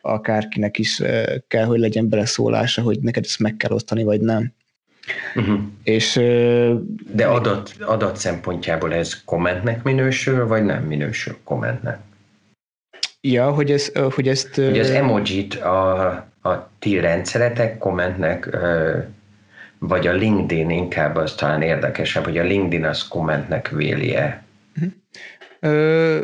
[0.00, 1.02] akárkinek is
[1.48, 4.52] kell, hogy legyen beleszólása, hogy neked ezt meg kell osztani, vagy nem.
[5.34, 5.60] Uh-huh.
[5.82, 6.14] És,
[7.12, 11.98] De adat, adat szempontjából ez kommentnek minősül, vagy nem minősül kommentnek?
[13.20, 14.54] Ja, hogy, ez, hogy ezt...
[14.54, 16.10] Hogy az emojit a,
[16.42, 18.56] a ti rendszeretek kommentnek,
[19.78, 24.44] vagy a LinkedIn inkább az talán érdekesebb, hogy a LinkedIn az kommentnek véli-e?
[25.60, 26.20] Uh-huh.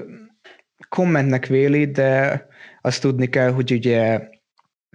[0.88, 2.46] kommentnek véli, de
[2.80, 4.28] azt tudni kell, hogy ugye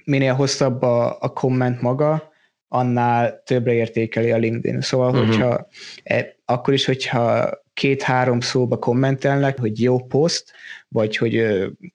[0.04, 2.34] minél hosszabb a, a komment maga,
[2.76, 4.82] annál többre értékeli a LinkedIn.
[4.82, 5.26] Szóval, uh-huh.
[5.26, 5.68] hogyha
[6.04, 10.52] e, akkor is, hogyha két-három szóba kommentelnek, hogy jó poszt,
[10.88, 11.46] vagy hogy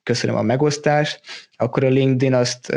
[0.03, 1.21] köszönöm a megosztást,
[1.57, 2.75] akkor a LinkedIn azt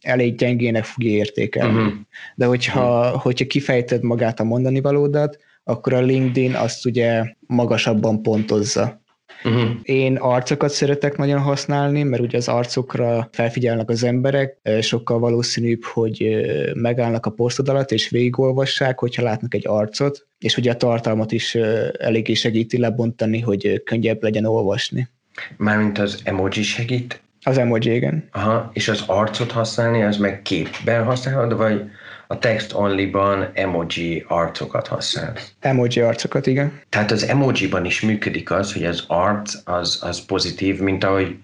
[0.00, 1.78] elég gyengének fogja értékelni.
[1.78, 1.92] Uh-huh.
[2.34, 3.22] De hogyha, uh-huh.
[3.22, 9.00] hogyha kifejted magát a mondani valódat, akkor a LinkedIn azt ugye magasabban pontozza.
[9.44, 9.70] Uh-huh.
[9.82, 16.46] Én arcokat szeretek nagyon használni, mert ugye az arcokra felfigyelnek az emberek, sokkal valószínűbb, hogy
[16.74, 21.54] megállnak a posztod alatt és végigolvassák, hogyha látnak egy arcot, és ugye a tartalmat is
[21.98, 25.08] eléggé segíti lebontani, hogy könnyebb legyen olvasni.
[25.56, 27.20] Mármint az emoji segít?
[27.42, 28.28] Az emoji, igen.
[28.32, 31.82] Aha, és az arcot használni, az meg képben használod, vagy
[32.26, 35.32] a text only-ban emoji arcokat használ.
[35.60, 36.80] Emoji arcokat, igen.
[36.88, 41.36] Tehát az emoji-ban is működik az, hogy az arc az, az pozitív, mint ahogy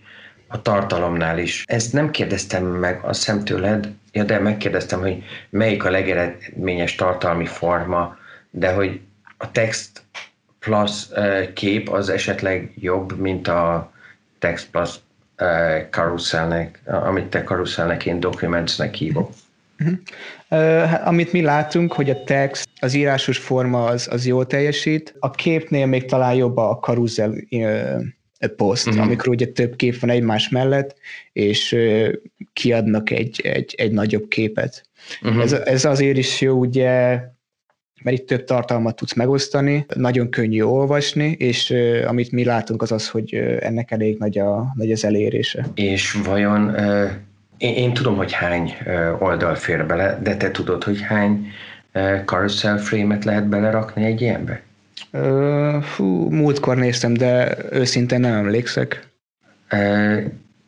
[0.46, 1.64] a tartalomnál is.
[1.66, 8.16] Ezt nem kérdeztem meg a szemtőled, ja, de megkérdeztem, hogy melyik a legeredményes tartalmi forma,
[8.50, 9.00] de hogy
[9.36, 10.02] a text
[10.58, 13.92] plus uh, kép az esetleg jobb, mint a
[14.38, 14.94] text plus
[15.38, 19.30] uh, carouselnek, amit te carouselnek, én documentsnek hívok.
[19.80, 19.98] Uh-huh.
[20.50, 25.14] Uh, amit mi látunk, hogy a text, az írásos forma az, az jól teljesít.
[25.18, 27.34] A képnél még talán jobb a karuzel
[28.56, 29.02] poszt, uh-huh.
[29.02, 30.96] amikor ugye több kép van egymás mellett,
[31.32, 31.76] és
[32.52, 34.88] kiadnak egy, egy, egy nagyobb képet.
[35.22, 35.42] Uh-huh.
[35.42, 37.20] Ez, ez azért is jó, ugye,
[38.02, 42.92] mert itt több tartalmat tudsz megosztani, nagyon könnyű olvasni, és uh, amit mi látunk az
[42.92, 45.66] az, hogy ennek elég nagy, a, nagy az elérése.
[45.74, 47.10] És vajon uh
[47.62, 48.76] én, én tudom, hogy hány
[49.18, 51.52] oldal fér bele, de te tudod, hogy hány
[52.24, 54.62] carousel frame-et lehet belerakni egy ilyenbe?
[55.12, 59.08] Uh, fú, múltkor néztem, de őszintén nem emlékszek.
[59.72, 60.22] Uh,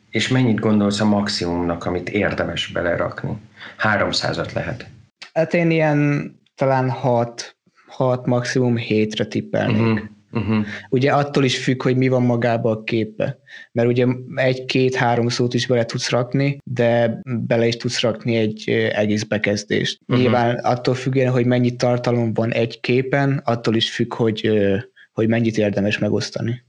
[0.09, 3.37] és mennyit gondolsz a maximumnak, amit érdemes belerakni?
[3.79, 4.85] 300-at lehet.
[5.33, 7.55] Hát én ilyen talán 6,
[7.87, 9.81] 6 maximum 7-re tippelnék.
[9.81, 9.99] Uh-huh.
[10.35, 10.65] Uh-huh.
[10.89, 13.37] Ugye attól is függ, hogy mi van magába a képbe.
[13.71, 19.23] Mert ugye egy-két-három szót is bele tudsz rakni, de bele is tudsz rakni egy egész
[19.23, 19.99] bekezdést.
[20.01, 20.23] Uh-huh.
[20.23, 24.51] Nyilván attól függően, hogy mennyi tartalom van egy képen, attól is függ, hogy,
[25.13, 26.63] hogy mennyit érdemes megosztani.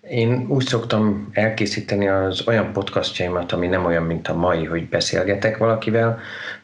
[0.00, 5.56] Én úgy szoktam elkészíteni az olyan podcastjaimat, ami nem olyan, mint a mai, hogy beszélgetek
[5.56, 6.18] valakivel,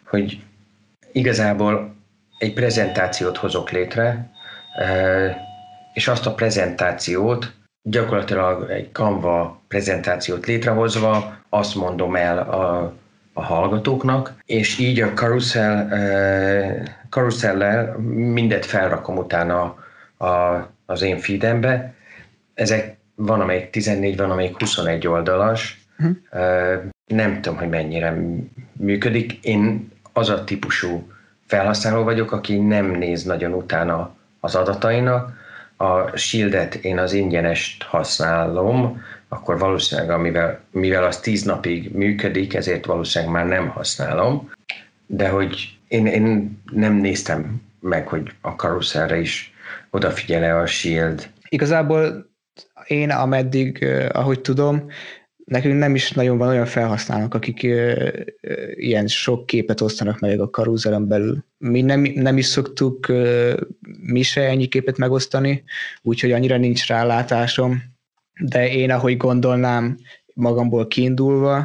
[0.07, 0.39] hogy
[1.13, 1.97] igazából
[2.39, 4.31] egy prezentációt hozok létre,
[5.95, 7.53] és azt a prezentációt,
[7.83, 12.95] gyakorlatilag egy Canva prezentációt létrehozva, azt mondom el a,
[13.33, 15.89] a hallgatóknak, és így a carousel,
[17.09, 19.77] carousellel mindet felrakom utána
[20.17, 20.27] a,
[20.87, 21.95] az én feedembe.
[22.55, 25.87] Ezek van, amelyik 14, van, amelyik 21 oldalas.
[25.99, 26.17] Uh-huh.
[27.07, 28.17] Nem tudom, hogy mennyire
[28.73, 29.45] működik.
[29.45, 31.13] Én az a típusú
[31.47, 35.44] felhasználó vagyok, aki nem néz nagyon utána az adatainak,
[35.85, 42.87] a Shieldet én az ingyenest használom, akkor valószínűleg, amivel, mivel az tíz napig működik, ezért
[42.87, 44.51] valószínűleg már nem használom,
[45.07, 49.53] de hogy én, én nem néztem meg, hogy a karuszerre is
[49.91, 51.31] odafigyele a Shield.
[51.49, 52.27] Igazából
[52.87, 54.91] én ameddig, ahogy tudom,
[55.45, 58.11] nekünk nem is nagyon van olyan felhasználók, akik uh,
[58.75, 61.45] ilyen sok képet osztanak meg a karuzelen belül.
[61.59, 63.53] Mi nem, nem is szoktuk uh,
[64.01, 65.65] mi se ennyi képet megosztani,
[66.03, 67.83] úgyhogy annyira nincs rálátásom,
[68.41, 69.99] de én ahogy gondolnám,
[70.35, 71.57] magamból kiindulva,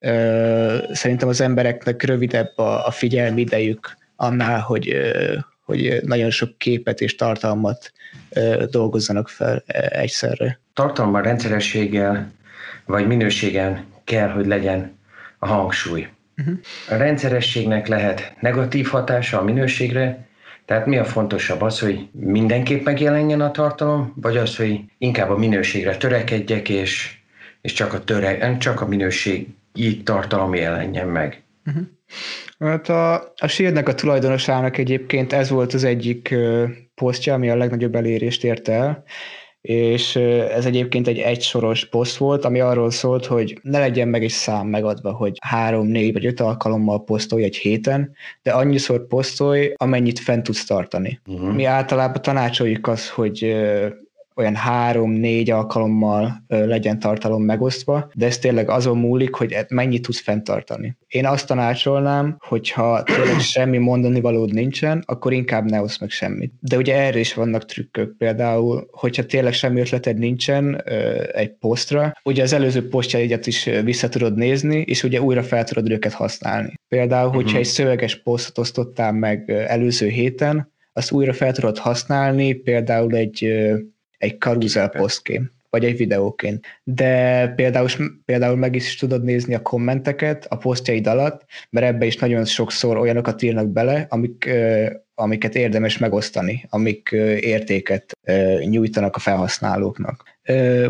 [0.00, 6.58] uh, szerintem az embereknek rövidebb a, a figyelmi idejük annál, hogy, uh, hogy nagyon sok
[6.58, 7.92] képet és tartalmat
[8.70, 10.60] dolgozzanak fel egyszerre.
[10.72, 12.32] Tartalma rendszerességgel
[12.86, 14.98] vagy minőségen kell, hogy legyen
[15.38, 16.08] a hangsúly.
[16.38, 16.58] Uh-huh.
[16.88, 20.26] A rendszerességnek lehet negatív hatása a minőségre,
[20.64, 25.38] tehát mi a fontosabb az, hogy mindenképp megjelenjen a tartalom, vagy az, hogy inkább a
[25.38, 27.18] minőségre törekedjek, és,
[27.60, 31.42] és csak a, töre, csak a minőségi tartalom jelenjen meg.
[31.66, 31.82] Uh-huh.
[32.58, 36.34] Hát a, a Shieldnek a tulajdonosának egyébként ez volt az egyik
[36.94, 39.04] posztja, ami a legnagyobb elérést érte el,
[39.66, 44.30] és ez egyébként egy egysoros poszt volt, ami arról szólt, hogy ne legyen meg egy
[44.30, 50.18] szám megadva, hogy három, négy vagy öt alkalommal posztolj egy héten, de annyiszor posztolj, amennyit
[50.18, 51.20] fent tudsz tartani.
[51.26, 51.54] Uh-huh.
[51.54, 53.56] Mi általában tanácsoljuk azt, hogy
[54.36, 60.20] olyan három-négy alkalommal legyen tartalom megosztva, de ez tényleg azon múlik, hogy e- mennyit tudsz
[60.20, 60.96] fenntartani.
[61.06, 66.52] Én azt tanácsolnám, hogyha tényleg semmi mondani valód nincsen, akkor inkább ne oszd meg semmit.
[66.60, 70.82] De ugye erre is vannak trükkök, például, hogyha tényleg semmi ötleted nincsen
[71.32, 75.90] egy posztra, ugye az előző posztjaidat is vissza tudod nézni, és ugye újra fel tudod
[75.90, 76.72] őket használni.
[76.88, 77.58] Például, hogyha uh-huh.
[77.58, 83.52] egy szöveges posztot osztottál meg előző héten, azt újra fel tudod használni, például egy
[84.18, 86.66] egy karuzel posztként, vagy egy videóként.
[86.82, 87.88] De például,
[88.24, 92.96] például meg is tudod nézni a kommenteket a posztjaid alatt, mert ebbe is nagyon sokszor
[92.96, 94.50] olyanokat írnak bele, amik,
[95.14, 97.08] amiket érdemes megosztani, amik
[97.40, 98.18] értéket
[98.68, 100.34] nyújtanak a felhasználóknak.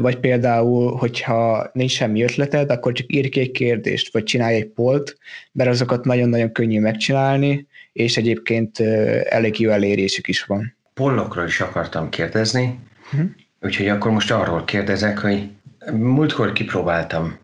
[0.01, 4.67] Vagy például, hogyha nincs semmi ötleted, akkor csak írj ki egy kérdést, vagy csinálj egy
[4.67, 5.17] polt,
[5.53, 8.81] mert azokat nagyon-nagyon könnyű megcsinálni, és egyébként
[9.29, 10.77] elég jó elérésük is van.
[10.95, 12.79] Pollokról is akartam kérdezni,
[13.13, 13.31] Uh-huh.
[13.61, 15.51] Úgyhogy akkor most arról kérdezek, hogy
[15.93, 17.39] múltkor kipróbáltam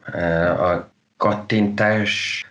[0.58, 2.44] a kattintás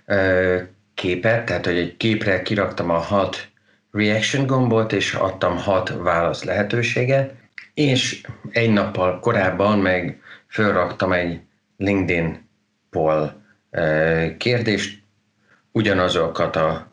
[0.94, 3.48] képet, tehát hogy egy képre kiraktam a hat
[3.92, 7.34] reaction gombot, és adtam hat válasz lehetőséget,
[7.74, 8.22] és
[8.52, 11.40] egy nappal korábban meg fölraktam egy
[11.78, 12.50] LinkedIn
[12.90, 13.34] poll
[14.38, 15.02] kérdést,
[15.72, 16.92] ugyanazokat a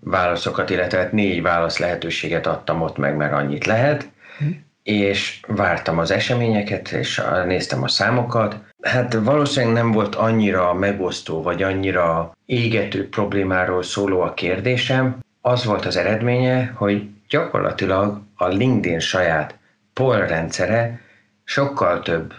[0.00, 4.50] válaszokat, illetve hát négy válasz lehetőséget adtam ott meg, mert annyit lehet, hm
[4.84, 8.56] és vártam az eseményeket, és néztem a számokat.
[8.82, 15.18] Hát valószínűleg nem volt annyira megosztó, vagy annyira égető problémáról szóló a kérdésem.
[15.40, 19.58] Az volt az eredménye, hogy gyakorlatilag a LinkedIn saját
[19.92, 21.00] poll rendszere
[21.44, 22.34] sokkal több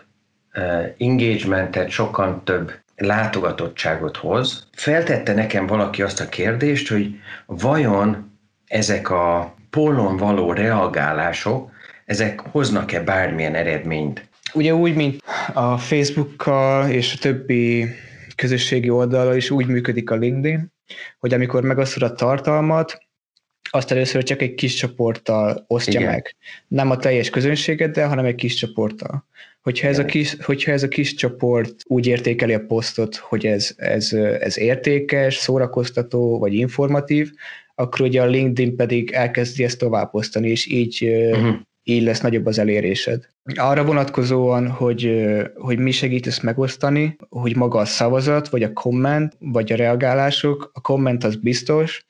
[0.97, 4.67] engagementet, sokkal több látogatottságot hoz.
[4.71, 8.31] Feltette nekem valaki azt a kérdést, hogy vajon
[8.67, 11.73] ezek a pollon való reagálások
[12.05, 14.29] ezek hoznak-e bármilyen eredményt?
[14.53, 17.85] Ugye úgy, mint a Facebookkal és a többi
[18.35, 20.73] közösségi oldalra is úgy működik a LinkedIn,
[21.19, 23.03] hogy amikor megosztod a tartalmat,
[23.69, 26.11] azt először csak egy kis csoporttal osztja Igen.
[26.11, 26.35] meg.
[26.67, 29.25] Nem a teljes közönségeddel, hanem egy kis csoporttal.
[29.61, 33.73] Hogyha ez, a kis, hogyha ez a kis csoport úgy értékeli a posztot, hogy ez,
[33.77, 37.31] ez, ez értékes, szórakoztató vagy informatív,
[37.75, 41.55] akkor ugye a LinkedIn pedig elkezdi ezt tovább osztani, és így uh-huh
[41.87, 43.27] így lesz nagyobb az elérésed.
[43.55, 49.35] Arra vonatkozóan, hogy, hogy mi segít ezt megosztani, hogy maga a szavazat, vagy a komment,
[49.39, 52.05] vagy a reagálások, a komment az biztos,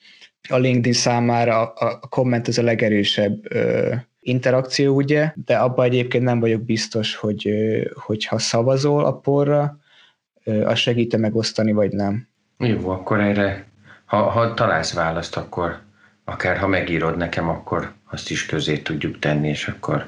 [0.50, 6.24] a LinkedIn számára a, a komment az a legerősebb ö, interakció, ugye, de abban egyébként
[6.24, 7.50] nem vagyok biztos, hogy
[7.94, 9.78] hogyha szavazol a porra,
[10.64, 12.28] az segít megosztani, vagy nem.
[12.58, 13.66] Jó, akkor erre,
[14.06, 15.80] ha, ha találsz választ, akkor
[16.26, 20.06] akár ha megírod nekem, akkor azt is közé tudjuk tenni, és akkor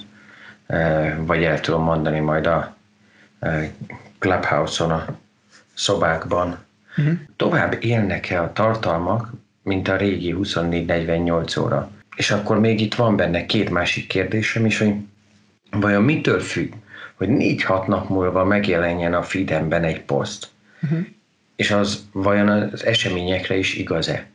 [0.68, 2.76] e, vagy el tudom mondani majd a
[3.40, 3.72] e,
[4.20, 5.06] Clubhouse-on a
[5.74, 6.58] szobákban.
[6.98, 7.14] Uh-huh.
[7.36, 11.92] Tovább élnek-e a tartalmak, mint a régi 24-48 óra?
[12.16, 14.94] És akkor még itt van benne két másik kérdésem is, hogy
[15.72, 16.74] vajon mitől függ,
[17.16, 20.48] hogy 4-6 nap múlva megjelenjen a feedemben egy poszt,
[20.82, 21.00] uh-huh.
[21.56, 24.26] és az vajon az eseményekre is igaz-e?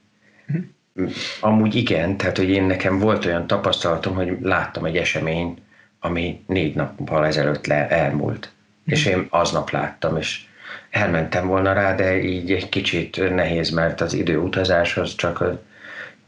[1.41, 5.57] Amúgy igen, tehát hogy én nekem volt olyan tapasztalatom, hogy láttam egy esemény,
[6.01, 8.53] ami négy nappal ezelőtt le, elmúlt.
[8.87, 10.41] És én aznap láttam, és
[10.91, 15.63] elmentem volna rá, de így egy kicsit nehéz, mert az időutazás az csak a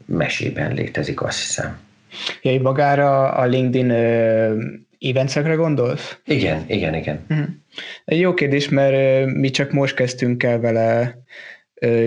[0.05, 1.79] mesében létezik, azt hiszem.
[2.41, 3.91] Ja, magára a LinkedIn
[4.99, 6.17] eventekre gondolsz?
[6.25, 7.25] Igen, igen, igen.
[7.29, 7.45] Uh-huh.
[8.05, 11.17] Egy jó kérdés, mert mi csak most kezdtünk el vele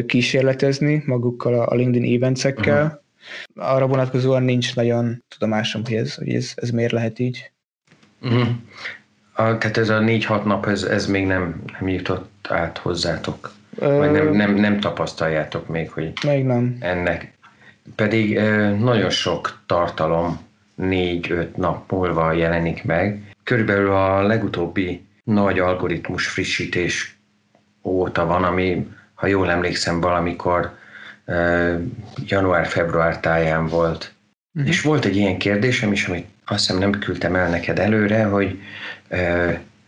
[0.07, 2.85] kísérletezni magukkal a LinkedIn eventsekkel.
[2.85, 3.75] Uh-huh.
[3.75, 7.51] Arra vonatkozóan nincs nagyon tudomásom, hogy ez, hogy ez, ez miért lehet így.
[8.23, 8.49] Uh-huh.
[9.33, 13.53] A, tehát ez a négy-hat nap, ez, ez még nem, nem jutott át hozzátok?
[13.79, 16.77] Vagy nem, nem, nem tapasztaljátok még, hogy még nem.
[16.81, 17.33] ennek.
[17.95, 18.39] Pedig
[18.79, 20.41] nagyon sok tartalom
[20.75, 23.35] négy-öt nap múlva jelenik meg.
[23.43, 27.19] Körülbelül a legutóbbi nagy algoritmus frissítés
[27.83, 28.89] óta van, ami
[29.19, 30.77] ha jól emlékszem, valamikor
[32.27, 34.13] január-február táján volt.
[34.55, 34.71] Uh-huh.
[34.71, 38.61] És volt egy ilyen kérdésem is, amit azt hiszem nem küldtem el neked előre, hogy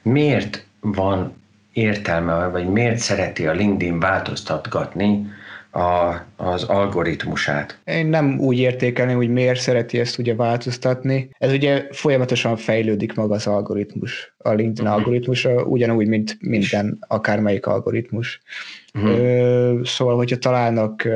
[0.03, 5.33] miért van értelme, vagy miért szereti a LinkedIn változtatgatni
[5.71, 7.81] a, az algoritmusát.
[7.85, 11.31] Én nem úgy értékelni, hogy miért szereti ezt ugye változtatni.
[11.39, 14.99] Ez ugye folyamatosan fejlődik maga az algoritmus, a LinkedIn uh-huh.
[14.99, 18.43] algoritmus, ugyanúgy, mint minden, akármelyik algoritmus.
[18.95, 19.19] Uh-huh.
[19.19, 21.09] Ö, szóval, hogyha találnak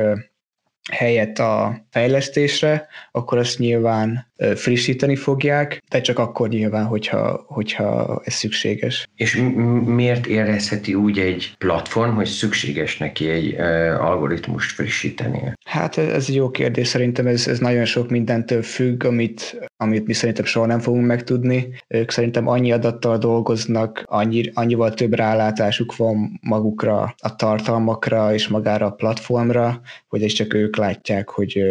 [0.91, 8.33] helyet a fejlesztésre, akkor azt nyilván frissíteni fogják, de csak akkor nyilván, hogyha, hogyha ez
[8.33, 9.07] szükséges.
[9.15, 9.41] És
[9.85, 13.55] miért érezheti úgy egy platform, hogy szükséges neki egy
[13.99, 15.53] algoritmust frissíteni?
[15.65, 20.13] Hát ez egy jó kérdés, szerintem ez, ez nagyon sok mindentől függ, amit, amit mi
[20.13, 21.69] szerintem soha nem fogunk megtudni.
[21.87, 28.85] Ők szerintem annyi adattal dolgoznak, annyi, annyival több rálátásuk van magukra, a tartalmakra és magára
[28.85, 31.63] a platformra, hogy ez csak ők látják, hogy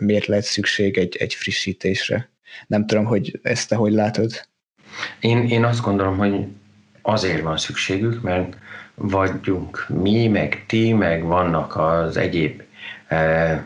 [0.00, 2.28] miért lehet szükség egy, egy frissítés fejlesztésre.
[2.66, 4.30] Nem tudom, hogy ezt te hogy látod.
[5.20, 6.46] Én, én azt gondolom, hogy
[7.02, 8.56] azért van szükségük, mert
[8.94, 12.62] vagyunk mi, meg ti, meg vannak az egyéb
[13.06, 13.60] eh,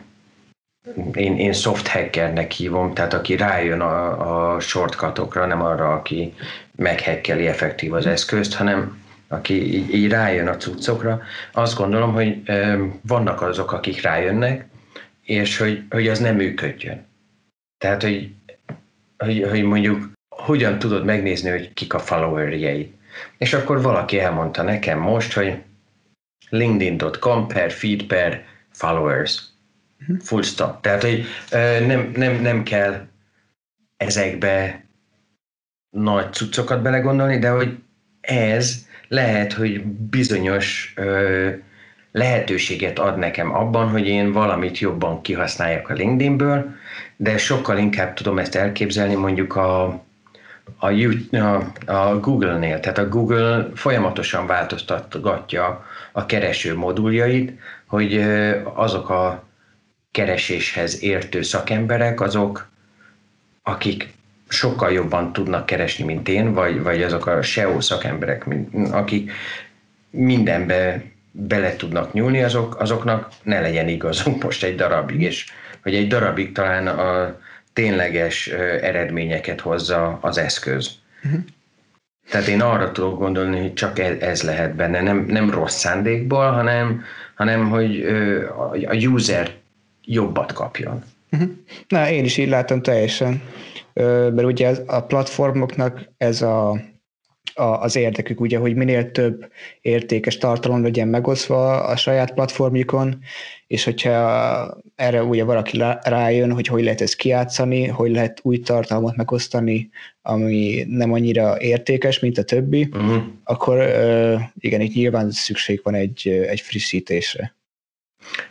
[1.14, 6.34] én, én soft hackernek hívom, tehát aki rájön a, a shortcutokra, nem arra, aki
[6.76, 11.22] meghekkeli effektív az eszközt, hanem aki így, így rájön a cuccokra.
[11.52, 14.66] Azt gondolom, hogy eh, vannak azok, akik rájönnek,
[15.22, 17.10] és hogy, hogy az nem működjön.
[17.82, 18.34] Tehát, hogy,
[19.16, 22.94] hogy, hogy mondjuk hogyan tudod megnézni, hogy kik a followerjei.
[23.38, 25.62] És akkor valaki elmondta nekem most, hogy
[26.48, 29.42] linkedin.com per feed per followers.
[29.96, 30.18] Mhm.
[30.18, 30.80] Full stop.
[30.80, 31.24] Tehát, hogy
[31.86, 33.06] nem, nem, nem kell
[33.96, 34.84] ezekbe
[35.90, 37.78] nagy cuccokat belegondolni, de hogy
[38.20, 41.50] ez lehet, hogy bizonyos ö,
[42.12, 46.74] lehetőséget ad nekem abban, hogy én valamit jobban kihasználjak a LinkedInből,
[47.22, 49.84] de sokkal inkább tudom ezt elképzelni mondjuk a,
[50.78, 50.90] a,
[51.36, 52.80] a, a Google-nél.
[52.80, 58.24] Tehát a Google folyamatosan változtatgatja a kereső moduljait, hogy
[58.74, 59.44] azok a
[60.10, 62.68] kereséshez értő szakemberek, azok,
[63.62, 64.12] akik
[64.48, 68.46] sokkal jobban tudnak keresni, mint én, vagy, vagy azok a SEO szakemberek,
[68.90, 69.32] akik
[70.10, 75.52] mindenbe bele tudnak nyúlni, azok, azoknak ne legyen igazunk most egy darabig, és
[75.82, 77.36] hogy egy darabig talán a
[77.72, 78.46] tényleges
[78.80, 80.90] eredményeket hozza az eszköz.
[81.24, 81.40] Uh-huh.
[82.30, 86.50] Tehát én arra tudok gondolni, hogy csak ez, ez lehet benne, nem, nem rossz szándékból,
[86.50, 87.04] hanem,
[87.34, 88.04] hanem hogy
[88.86, 89.50] a user
[90.04, 91.02] jobbat kapjon.
[91.30, 91.50] Uh-huh.
[91.88, 93.42] Na, én is így látom teljesen.
[93.94, 96.80] Mert ugye a platformoknak ez a
[97.54, 99.50] a, az érdekük, ugye, hogy minél több
[99.80, 103.18] értékes tartalom legyen megosztva a saját platformjukon,
[103.66, 109.16] és hogyha erre ugye valaki rájön, hogy hogy lehet ezt kiátszani, hogy lehet új tartalmat
[109.16, 109.90] megosztani,
[110.22, 113.22] ami nem annyira értékes, mint a többi, uh-huh.
[113.44, 113.78] akkor
[114.58, 117.54] igen, itt nyilván szükség van egy, egy frissítésre.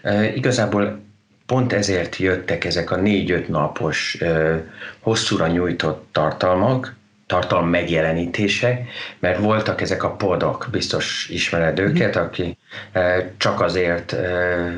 [0.02, 1.00] E, igazából
[1.46, 4.18] pont ezért jöttek ezek a négy-öt napos,
[5.00, 7.00] hosszúra nyújtott tartalmak,
[7.32, 8.86] tartalom megjelenítése,
[9.20, 11.88] mert voltak ezek a podok, biztos ismered mhm.
[11.88, 12.22] őket, mm.
[12.22, 12.58] aki
[12.92, 14.74] eh, csak azért eh,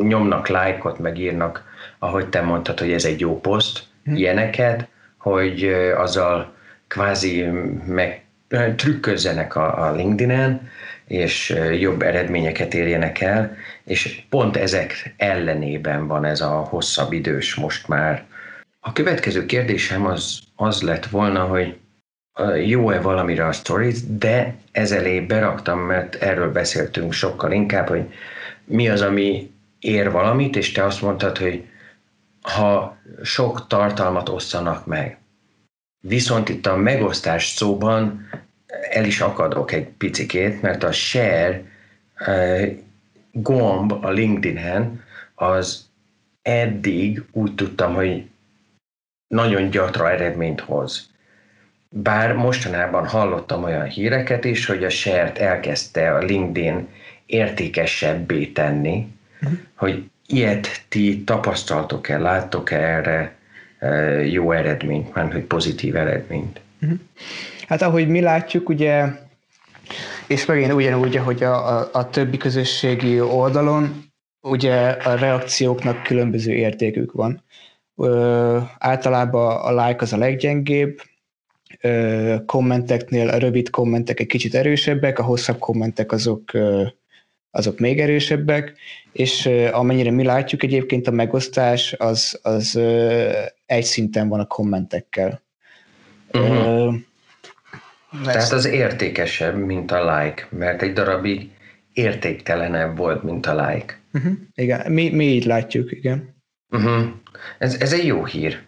[0.00, 1.62] nyomnak lájkot, meg írnak,
[1.98, 4.14] ahogy te mondtad, hogy ez egy jó poszt, mm.
[4.14, 6.54] ilyeneket, hogy eh, azzal
[6.86, 7.44] kvázi
[7.86, 8.22] meg
[8.76, 10.70] trükközzenek a, a LinkedIn-en,
[11.06, 17.88] és jobb eredményeket érjenek el, és pont ezek ellenében van ez a hosszabb idős most
[17.88, 18.24] már
[18.88, 21.76] a következő kérdésem az, az lett volna, hogy
[22.66, 28.12] jó-e valamire a stories, de ez elé beraktam, mert erről beszéltünk sokkal inkább, hogy
[28.64, 31.64] mi az, ami ér valamit, és te azt mondtad, hogy
[32.42, 35.18] ha sok tartalmat osszanak meg.
[36.00, 38.28] Viszont itt a megosztás szóban
[38.90, 41.62] el is akadok egy picikét, mert a share
[43.32, 45.88] gomb a LinkedIn-en az
[46.42, 48.26] eddig úgy tudtam, hogy
[49.28, 51.10] nagyon gyatra eredményt hoz.
[51.88, 56.88] Bár mostanában hallottam olyan híreket is, hogy a SERT elkezdte a LinkedIn
[57.26, 59.06] értékesebbé tenni,
[59.42, 59.58] uh-huh.
[59.74, 63.36] hogy ilyet ti tapasztaltok-e, láttok-e erre
[63.78, 63.88] e,
[64.26, 66.60] jó eredményt, mert hogy pozitív eredményt?
[66.80, 66.98] Uh-huh.
[67.68, 69.04] Hát ahogy mi látjuk, ugye,
[70.26, 74.04] és megint ugyanúgy, hogy a, a, a többi közösségi oldalon,
[74.40, 77.42] ugye a reakcióknak különböző értékük van.
[77.98, 81.00] Ö, általában a like az a leggyengébb,
[81.80, 86.86] ö, kommenteknél a rövid kommentek egy kicsit erősebbek, a hosszabb kommentek azok, ö,
[87.50, 88.74] azok még erősebbek,
[89.12, 93.30] és ö, amennyire mi látjuk egyébként a megosztás az, az ö,
[93.66, 95.42] egy szinten van a kommentekkel.
[96.32, 96.56] Uh-huh.
[96.56, 96.90] Ö,
[98.24, 101.50] Tehát az értékesebb, mint a like, mert egy darabig
[101.92, 104.00] értéktelenebb volt, mint a like.
[104.12, 104.32] Uh-huh.
[104.54, 106.36] Igen, mi, mi így látjuk, igen.
[106.70, 107.06] Uh-huh.
[107.58, 108.60] Ez, ez egy jó hír.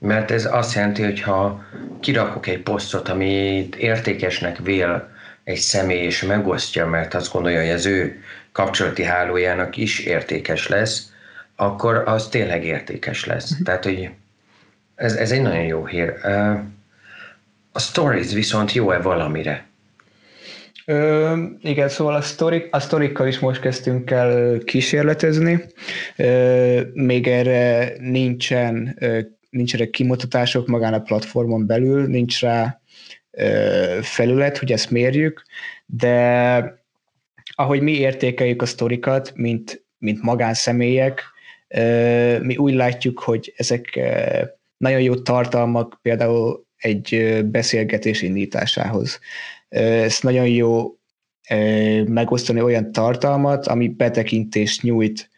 [0.00, 1.64] Mert ez azt jelenti, hogy ha
[2.00, 5.08] kirakok egy posztot, amit értékesnek vél
[5.44, 11.12] egy személy, és megosztja, mert azt gondolja, hogy az ő kapcsolati hálójának is értékes lesz,
[11.56, 13.50] akkor az tényleg értékes lesz.
[13.50, 13.66] Uh-huh.
[13.66, 14.10] Tehát, hogy
[14.94, 16.14] ez, ez egy nagyon jó hír.
[17.72, 19.63] A stories viszont jó-e valamire?
[20.86, 25.64] Ö, igen, szóval a, sztorik, a sztorikkal is most kezdtünk el kísérletezni.
[26.16, 29.20] Ö, még erre nincsen, ö,
[29.50, 32.80] nincs erre kimutatások magán a platformon belül, nincs rá
[33.30, 35.42] ö, felület, hogy ezt mérjük,
[35.86, 36.82] de
[37.54, 41.22] ahogy mi értékeljük a sztorikat, mint, mint magánszemélyek,
[41.68, 44.00] ö, mi úgy látjuk, hogy ezek
[44.76, 49.20] nagyon jó tartalmak például egy beszélgetés indításához.
[49.74, 50.98] Ez nagyon jó
[52.06, 55.30] megosztani olyan tartalmat, ami betekintést nyújt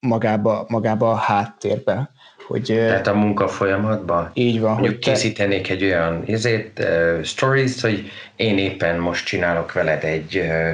[0.00, 2.10] magába, magába a háttérbe.
[2.46, 4.30] Hogy, Tehát a munka folyamatban?
[4.34, 4.72] Így van.
[4.72, 5.10] Mondjuk hogy te...
[5.10, 10.70] készítenék egy olyan ezért, uh, stories, hogy én éppen most csinálok veled egy uh,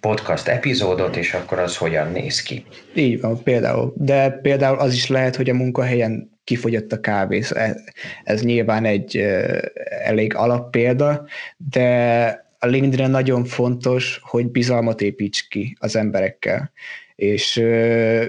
[0.00, 2.64] podcast epizódot, és akkor az hogyan néz ki.
[2.94, 3.92] Így van, például.
[3.96, 7.36] De például az is lehet, hogy a munkahelyen kifogyott a kávé.
[7.50, 7.76] Ez,
[8.24, 9.16] ez nyilván egy
[9.88, 11.26] elég alappélda,
[11.56, 16.72] de a linkedin nagyon fontos, hogy bizalmat építs ki az emberekkel.
[17.14, 17.62] És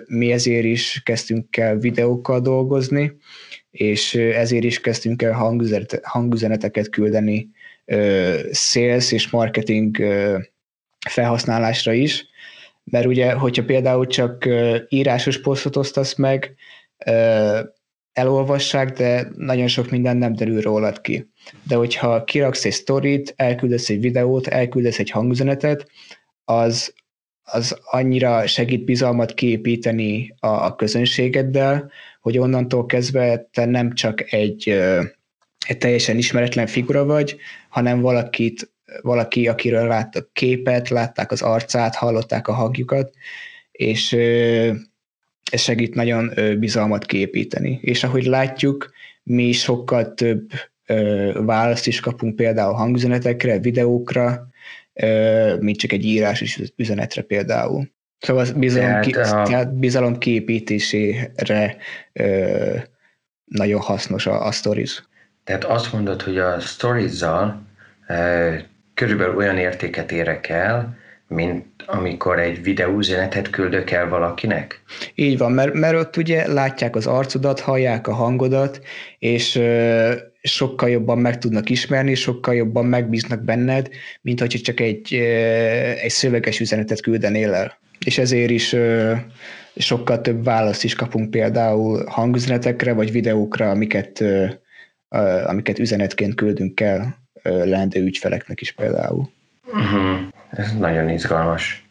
[0.07, 3.17] mi ezért is kezdtünk el videókkal dolgozni,
[3.71, 7.49] és ezért is kezdtünk el hangüzenet, hangüzeneteket küldeni
[8.51, 9.97] sales és marketing
[11.09, 12.25] felhasználásra is,
[12.83, 14.47] mert ugye, hogyha például csak
[14.89, 16.55] írásos posztot osztasz meg,
[18.13, 21.31] elolvassák, de nagyon sok minden nem derül rólad ki.
[21.63, 25.89] De hogyha kiraksz egy sztorit, elküldesz egy videót, elküldesz egy hangüzenetet,
[26.43, 26.93] az,
[27.43, 31.91] az annyira segít bizalmat kiépíteni a, a közönségeddel,
[32.21, 34.69] hogy onnantól kezdve te nem csak egy,
[35.67, 37.37] egy teljesen ismeretlen figura vagy,
[37.69, 43.13] hanem valakit, valaki, akiről láttak képet, látták az arcát, hallották a hangjukat,
[43.71, 44.17] és
[45.51, 47.79] ez segít nagyon bizalmat képíteni.
[47.81, 48.91] És ahogy látjuk,
[49.23, 50.51] mi sokkal több
[51.33, 54.47] választ is kapunk például hangüzenetekre, videókra,
[55.59, 57.89] mint csak egy írásos üzenetre például.
[58.19, 59.43] Szóval bizalom, tehát, ki, a...
[59.43, 61.77] tehát bizalom kiépítésére
[63.45, 65.03] nagyon hasznos a, a stories.
[65.43, 67.61] Tehát azt mondod, hogy a stories-zal
[68.93, 70.97] körülbelül olyan értéket érek el,
[71.31, 74.81] mint amikor egy videóüzenetet küldök el valakinek?
[75.15, 78.81] Így van, mert, mert ott ugye látják az arcodat, hallják a hangodat,
[79.19, 83.89] és ö, sokkal jobban meg tudnak ismerni, sokkal jobban megbíznak benned,
[84.21, 85.25] mint hogyha csak egy, ö,
[86.01, 87.79] egy szöveges üzenetet küldenél el.
[88.05, 89.13] És ezért is ö,
[89.75, 94.45] sokkal több választ is kapunk például hangüzenetekre, vagy videókra, amiket, ö,
[95.09, 99.29] ö, amiket üzenetként küldünk el leendő ügyfeleknek is például.
[99.65, 100.19] Uh-huh.
[100.51, 101.89] Ez nagyon izgalmas.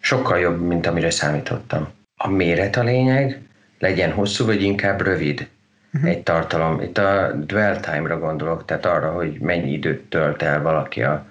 [0.00, 1.88] Sokkal jobb, mint amire számítottam.
[2.16, 3.42] A méret a lényeg,
[3.78, 5.48] legyen hosszú, vagy inkább rövid
[5.92, 6.10] uh-huh.
[6.10, 6.80] egy tartalom.
[6.80, 11.26] Itt a dwell time-ra gondolok, tehát arra, hogy mennyi időt tölt el valaki a,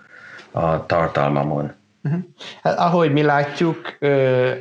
[0.51, 1.71] a tartalmamon.
[2.03, 2.21] Uh-huh.
[2.63, 3.97] Hát, ahogy mi látjuk,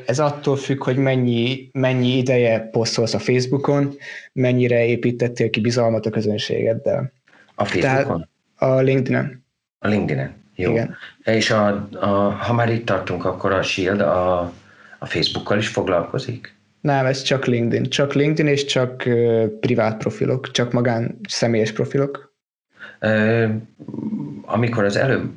[0.06, 3.94] ez attól függ, hogy mennyi, mennyi ideje posztolsz a Facebookon,
[4.32, 7.12] mennyire építettél ki bizalmat a közönségeddel.
[7.54, 8.28] A Facebookon?
[8.58, 9.44] Tehát a LinkedIn-en.
[9.78, 10.39] A LinkedIn-en.
[10.60, 10.70] Jó.
[10.70, 10.96] Igen.
[11.22, 14.40] És a, a, ha már itt tartunk, akkor a Shield a,
[14.98, 16.54] a Facebookkal is foglalkozik?
[16.80, 17.90] Nem, ez csak LinkedIn.
[17.90, 22.34] Csak LinkedIn és csak uh, privát profilok, csak magán személyes profilok.
[23.00, 23.50] Uh,
[24.44, 25.30] amikor az előbb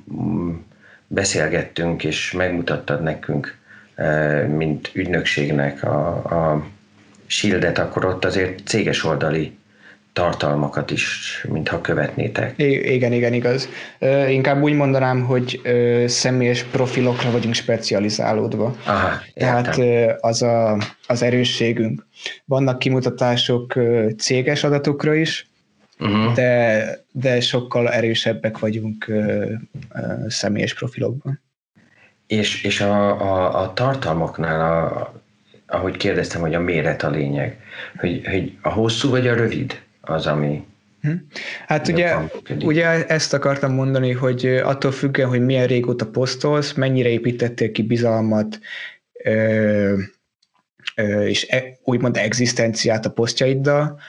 [1.07, 3.57] beszélgettünk, és megmutattad nekünk,
[3.97, 6.65] uh, mint ügynökségnek a, a
[7.25, 9.57] Shieldet, akkor ott azért céges oldali
[10.13, 12.53] tartalmakat is, mintha követnétek.
[12.57, 13.69] I- igen, igen, igaz.
[13.99, 18.75] Ö, inkább úgy mondanám, hogy ö, személyes profilokra vagyunk specializálódva.
[18.85, 22.05] Aha, Tehát ö, az a, az erősségünk.
[22.45, 25.47] Vannak kimutatások ö, céges adatokra is,
[25.99, 26.33] uh-huh.
[26.33, 29.49] de, de sokkal erősebbek vagyunk ö, ö,
[30.27, 31.41] személyes profilokban.
[32.27, 35.13] És, és a, a, a tartalmaknál, a,
[35.67, 37.57] ahogy kérdeztem, hogy a méret a lényeg,
[37.97, 39.82] hogy, hogy a hosszú vagy a rövid?
[40.05, 40.65] Az, ami
[41.01, 41.11] hm.
[41.67, 42.15] Hát ugye,
[42.63, 48.59] ugye ezt akartam mondani, hogy attól függően, hogy milyen régóta posztolsz, mennyire építettél ki bizalmat,
[49.23, 49.97] ö,
[50.95, 53.99] ö, és e, úgymond egzisztenciát a posztjaiddal,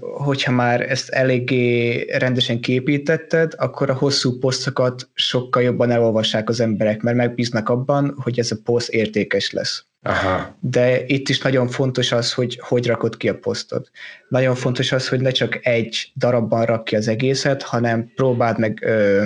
[0.00, 7.02] hogyha már ezt eléggé rendesen képítetted, akkor a hosszú posztokat sokkal jobban elolvassák az emberek,
[7.02, 9.84] mert megbíznak abban, hogy ez a poszt értékes lesz.
[10.02, 10.56] Aha.
[10.60, 13.90] De itt is nagyon fontos az, hogy hogy rakod ki a posztot.
[14.28, 18.82] Nagyon fontos az, hogy ne csak egy darabban rak ki az egészet, hanem próbáld meg
[18.82, 19.24] ö,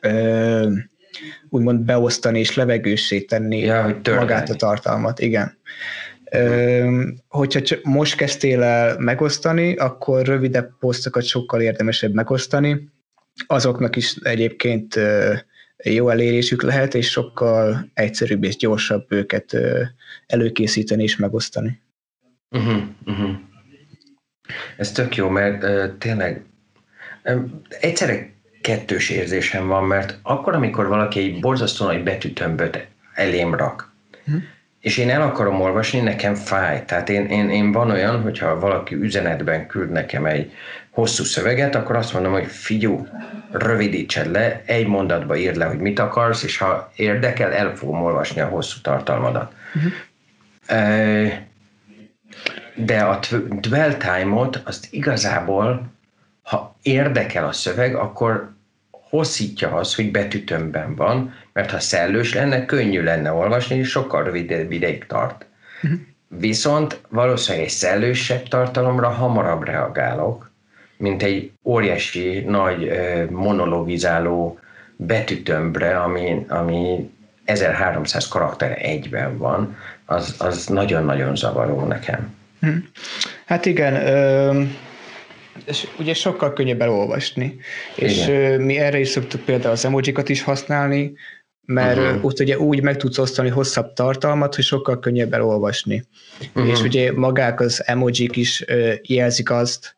[0.00, 0.70] ö,
[1.48, 5.20] úgymond beosztani és levegőssé tenni ja, magát a tartalmat.
[5.20, 5.58] Igen.
[6.30, 12.88] Ö, hogyha csak most kezdtél el megosztani, akkor rövidebb posztokat sokkal érdemesebb megosztani.
[13.46, 14.98] Azoknak is egyébként
[15.84, 19.56] jó elérésük lehet, és sokkal egyszerűbb és gyorsabb őket
[20.26, 21.80] előkészíteni és megosztani.
[22.50, 23.30] Uh-huh, uh-huh.
[24.76, 26.44] Ez tök jó, mert uh, tényleg
[27.24, 33.92] um, egyszerre kettős érzésem van, mert akkor, amikor valaki egy borzasztó nagy betűtömböt elém rak,
[34.26, 34.42] uh-huh.
[34.80, 36.84] és én el akarom olvasni, nekem fáj.
[36.84, 40.52] Tehát én, én, én van olyan, hogyha valaki üzenetben küld nekem egy
[40.92, 43.06] hosszú szöveget, akkor azt mondom, hogy figyú,
[43.50, 48.40] rövidítsed le, egy mondatba írd le, hogy mit akarsz, és ha érdekel, el fogom olvasni
[48.40, 49.52] a hosszú tartalmadat.
[49.74, 49.92] Uh-huh.
[52.74, 53.18] De a
[53.60, 55.92] dwell time-ot, azt igazából,
[56.42, 58.52] ha érdekel a szöveg, akkor
[58.90, 64.72] hosszítja az, hogy betűtömben van, mert ha szellős lenne, könnyű lenne olvasni, és sokkal rövidebb
[64.72, 65.46] ideig tart.
[65.82, 66.00] Uh-huh.
[66.28, 70.51] Viszont valószínűleg egy szellősebb tartalomra hamarabb reagálok,
[71.02, 72.90] mint egy óriási, nagy
[73.30, 74.58] monologizáló
[74.96, 77.10] betűtömbre, ami, ami
[77.44, 82.34] 1300 karakter egyben van, az, az nagyon-nagyon zavaró nekem.
[82.60, 82.76] Hm.
[83.46, 84.62] Hát igen, ö,
[85.66, 87.56] és ugye sokkal könnyebb elolvasni,
[87.96, 91.12] és ö, mi erre is szoktuk például az emojikat is használni,
[91.64, 92.24] mert uh-huh.
[92.24, 96.04] ott ugye úgy meg tudsz osztani hosszabb tartalmat, hogy sokkal könnyebb elolvasni.
[96.54, 96.70] Uh-huh.
[96.70, 99.96] És ugye magák az emojik is ö, jelzik azt,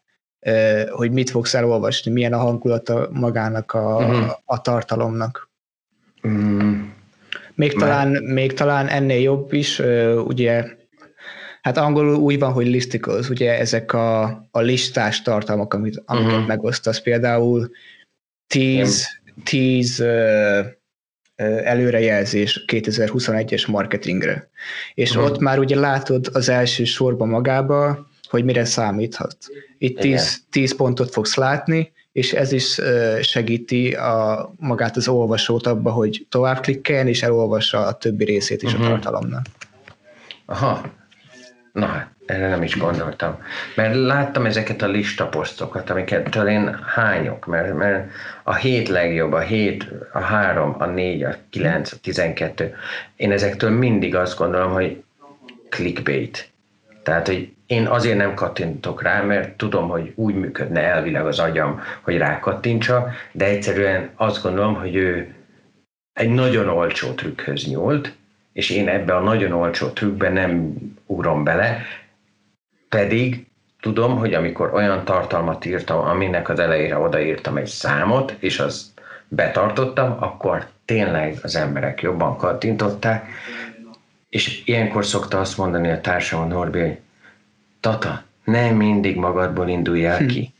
[0.90, 4.30] hogy mit fogsz elolvasni, milyen a hangulata magának a, uh-huh.
[4.45, 5.51] a tartalomnak.
[6.22, 6.74] Uh-huh.
[7.55, 9.82] Még, talán, még talán ennél jobb is,
[10.24, 10.64] ugye,
[11.62, 16.47] hát angolul úgy van, hogy listicles, ugye ezek a, a listás tartalmak, amit, amiket uh-huh.
[16.47, 17.70] megosztasz, például
[18.47, 19.07] 10,
[19.45, 20.05] 10
[21.64, 24.49] előrejelzés 2021-es marketingre.
[24.95, 25.24] És uh-huh.
[25.24, 29.37] ott már ugye látod az első sorba magába, hogy mire számíthat.
[29.78, 32.80] Itt 10, 10 pontot fogsz látni, és ez is
[33.20, 38.72] segíti a, magát az olvasót abba, hogy tovább klikkeljen, és elolvassa a többi részét is
[38.72, 38.87] uh-huh.
[38.87, 39.01] a mhm.
[39.01, 39.45] tartalomnak.
[40.47, 40.82] Aha,
[41.72, 43.39] na hát, erre nem is gondoltam.
[43.76, 48.11] Mert láttam ezeket a listaposztokat, amiket én hányok, mert, mert
[48.43, 52.74] a hét legjobb, a hét, a három, a négy, a kilenc, a tizenkettő.
[53.16, 55.03] Én ezektől mindig azt gondolom, hogy
[55.68, 56.53] clickbait.
[57.05, 61.80] Tehát, hogy én azért nem kattintok rá, mert tudom, hogy úgy működne elvileg az agyam,
[62.02, 65.34] hogy rákattintsa, de egyszerűen azt gondolom, hogy ő
[66.12, 68.14] egy nagyon olcsó trükkhöz nyúlt,
[68.52, 70.74] és én ebbe a nagyon olcsó trükkbe nem
[71.07, 71.82] ugrom bele,
[72.88, 73.46] pedig
[73.80, 78.92] tudom, hogy amikor olyan tartalmat írtam, aminek az elejére odaírtam egy számot, és az
[79.28, 83.28] betartottam, akkor tényleg az emberek jobban kattintották,
[84.35, 86.99] és ilyenkor szokta azt mondani a társam a Norbi, hogy
[87.80, 90.53] Tata, nem mindig magadból indulj el ki.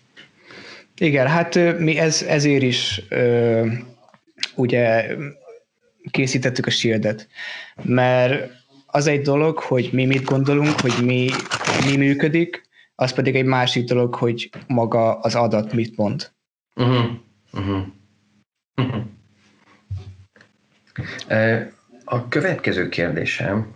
[0.95, 1.05] Hm.
[1.05, 3.67] Igen, hát mi ez, ezért is ö,
[4.55, 5.17] ugye
[6.11, 7.29] készítettük a shieldet,
[7.83, 8.51] mert
[8.87, 11.31] az egy dolog, hogy mi mit gondolunk, hogy mi,
[11.85, 16.33] mi működik, az pedig egy másik dolog, hogy maga az adat mit mond.
[16.75, 17.11] Uh-huh.
[17.53, 17.87] Uh-huh.
[18.77, 19.03] Uh-huh.
[22.05, 23.73] A következő kérdésem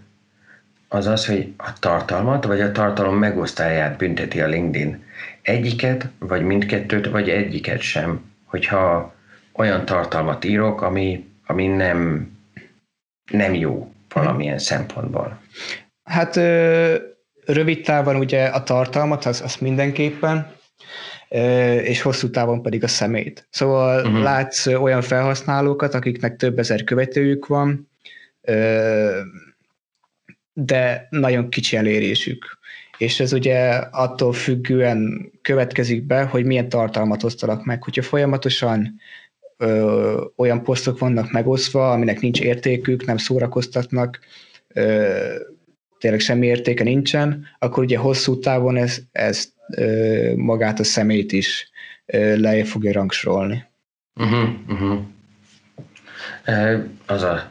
[0.88, 5.04] az az, hogy a tartalmat vagy a tartalom megosztáját bünteti a LinkedIn.
[5.42, 9.14] Egyiket, vagy mindkettőt, vagy egyiket sem, hogyha
[9.52, 12.30] olyan tartalmat írok, ami, ami nem,
[13.30, 15.40] nem jó valamilyen szempontból.
[16.04, 16.36] Hát
[17.44, 20.56] rövid távon ugye a tartalmat, az, az mindenképpen,
[21.82, 23.46] és hosszú távon pedig a szemét.
[23.50, 24.22] Szóval uh-huh.
[24.22, 27.87] látsz olyan felhasználókat, akiknek több ezer követőjük van,
[30.52, 32.58] de nagyon kicsi elérésük.
[32.98, 37.82] És ez ugye attól függően következik be, hogy milyen tartalmat osztanak meg.
[37.82, 39.00] Hogyha folyamatosan
[39.56, 44.18] ö, olyan posztok vannak megosztva, aminek nincs értékük, nem szórakoztatnak,
[44.68, 45.34] ö,
[45.98, 51.70] tényleg semmi értéke nincsen, akkor ugye hosszú távon ez, ez ö, magát a szemét is
[52.06, 53.64] ö, lejjebb fogja rangsorolni.
[54.14, 54.98] Uh-huh, uh-huh.
[57.06, 57.50] Az a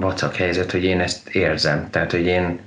[0.00, 1.90] vacak helyzet, hogy én ezt érzem.
[1.90, 2.60] Tehát, hogy én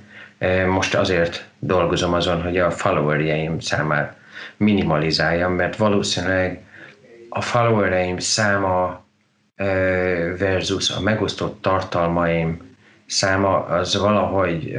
[0.66, 4.16] Most azért dolgozom azon, hogy a followerjeim számát
[4.56, 6.60] minimalizáljam, mert valószínűleg
[7.28, 9.04] a followereim száma
[10.38, 12.74] versus a megosztott tartalmaim
[13.06, 14.76] száma az valahogy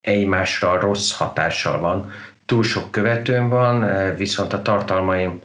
[0.00, 2.10] egymásra rossz hatással van.
[2.46, 5.40] Túl sok követőm van, viszont a tartalmaim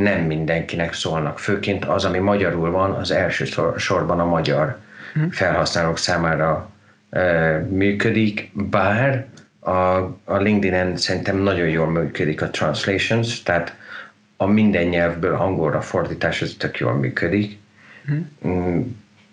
[0.00, 1.38] nem mindenkinek szólnak.
[1.38, 3.44] Főként az, ami magyarul van, az első
[3.76, 4.78] sorban a magyar
[5.12, 5.28] hm.
[5.30, 6.70] felhasználók számára
[7.68, 9.26] működik, bár
[9.60, 9.70] a,
[10.24, 13.74] a LinkedIn-en szerintem nagyon jól működik a translations, tehát
[14.36, 17.58] a minden nyelvből angolra fordítás ez tök jól működik.
[18.46, 18.80] Mm.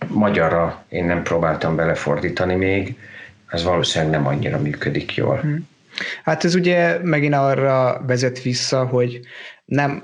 [0.08, 2.98] Magyarra én nem próbáltam belefordítani még,
[3.48, 5.42] ez valószínűleg nem annyira működik jól.
[5.46, 5.56] Mm.
[6.24, 9.20] Hát ez ugye megint arra vezet vissza, hogy
[9.66, 10.04] nem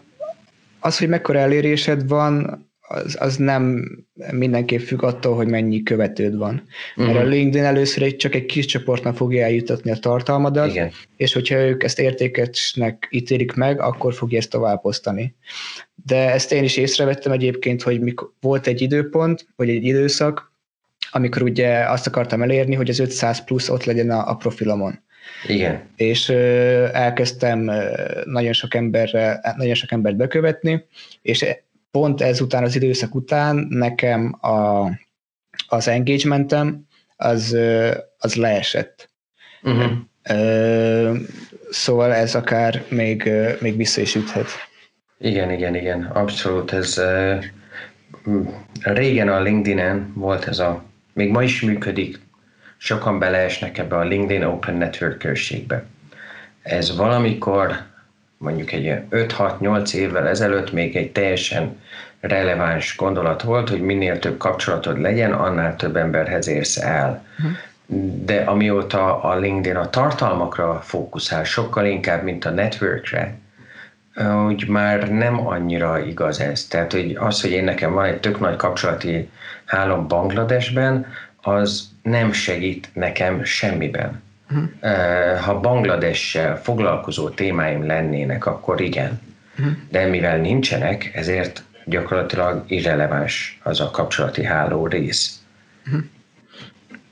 [0.83, 3.87] az, hogy mekkora elérésed van, az, az nem
[4.31, 6.63] mindenképp függ attól, hogy mennyi követőd van.
[6.95, 7.13] Uh-huh.
[7.13, 10.91] Mert a LinkedIn először egy, csak egy kis csoportnak fogja eljutatni a tartalmadat, Igen.
[11.15, 15.35] és hogyha ők ezt értékesnek ítélik meg, akkor fogja ezt tovább osztani.
[16.05, 20.51] De ezt én is észrevettem egyébként, hogy mikor volt egy időpont, vagy egy időszak,
[21.11, 25.02] amikor ugye azt akartam elérni, hogy az 500 plusz ott legyen a, a profilomon.
[25.47, 25.81] Igen.
[25.95, 27.71] És elkezdtem
[28.25, 30.85] nagyon sok emberre, nagyon sok embert bekövetni,
[31.21, 31.45] és
[31.91, 34.89] pont ezután az időszak után nekem a,
[35.67, 37.57] az engagementem az,
[38.17, 39.09] az leesett.
[39.63, 39.91] Uh-huh.
[40.29, 41.15] Ö,
[41.69, 44.47] szóval ez akár még, még vissza is üthet.
[45.19, 46.71] Igen, igen, igen, abszolút.
[46.71, 47.43] Ez uh,
[48.81, 52.19] régen a LinkedIn-en volt ez a, még ma is működik,
[52.83, 55.83] sokan beleesnek ebbe a LinkedIn Open Network községbe.
[56.61, 57.75] Ez valamikor
[58.37, 61.81] mondjuk egy 5-6-8 évvel ezelőtt még egy teljesen
[62.19, 67.25] releváns gondolat volt, hogy minél több kapcsolatod legyen, annál több emberhez érsz el.
[68.25, 73.37] De amióta a LinkedIn a tartalmakra fókuszál, sokkal inkább, mint a networkre,
[74.45, 76.65] hogy már nem annyira igaz ez.
[76.65, 79.29] Tehát, hogy az, hogy én nekem van egy tök nagy kapcsolati
[79.65, 81.05] hálom Bangladesben,
[81.41, 84.21] az nem segít nekem semmiben.
[84.51, 85.37] Uh-huh.
[85.37, 89.21] Ha Bangladessel foglalkozó témáim lennének, akkor igen.
[89.59, 89.73] Uh-huh.
[89.89, 95.43] De mivel nincsenek, ezért gyakorlatilag irreleváns az a kapcsolati háló rész.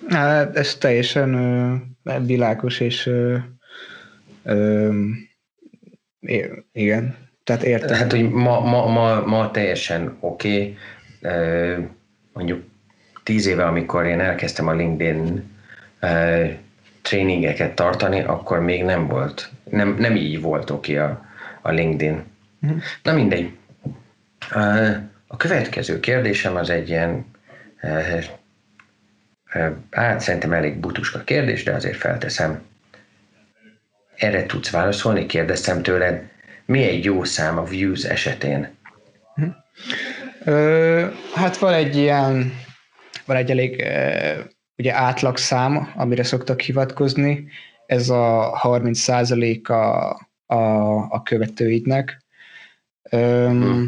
[0.10, 3.38] Hát ez teljesen ö, világos, és ö,
[4.44, 4.90] ö,
[6.72, 7.98] igen, tehát értem.
[7.98, 10.78] Hát, hogy ma, ma, ma, ma teljesen oké,
[11.22, 11.88] okay.
[12.34, 12.64] mondjuk
[13.24, 15.52] tíz éve, amikor én elkezdtem a LinkedIn
[17.02, 21.26] tréningeket tartani, akkor még nem volt, nem, nem így volt oké a,
[21.62, 22.24] a LinkedIn.
[22.66, 22.78] Mm.
[23.04, 23.52] Na mindegy.
[25.28, 27.26] A következő kérdésem az egy ilyen,
[29.92, 32.62] hát szerintem elég butuska kérdés, de azért felteszem.
[34.16, 35.26] Erre tudsz válaszolni?
[35.26, 36.30] Kérdeztem tőled,
[36.66, 38.70] mi egy jó szám a views esetén?
[39.36, 39.44] Hm.
[40.44, 42.54] Ö, hát van egy ilyen,
[43.32, 43.84] van egy elég
[44.78, 47.48] ugye átlagszám, amire szoktak hivatkozni,
[47.86, 49.08] ez a 30
[49.70, 50.10] a,
[50.46, 50.56] a,
[51.10, 52.26] a követőidnek.
[53.10, 53.84] Öm, hm.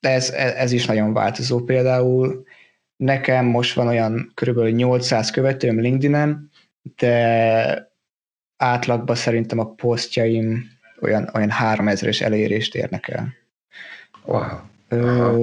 [0.00, 1.60] ez, ez is nagyon változó.
[1.60, 2.44] Például
[2.96, 4.58] nekem most van olyan kb.
[4.58, 6.50] 800 követőm LinkedIn-en,
[6.96, 7.92] de
[8.56, 13.34] átlagban szerintem a posztjaim olyan, olyan 3000-es elérést érnek el.
[14.24, 14.70] Wow.
[14.92, 15.38] Aha,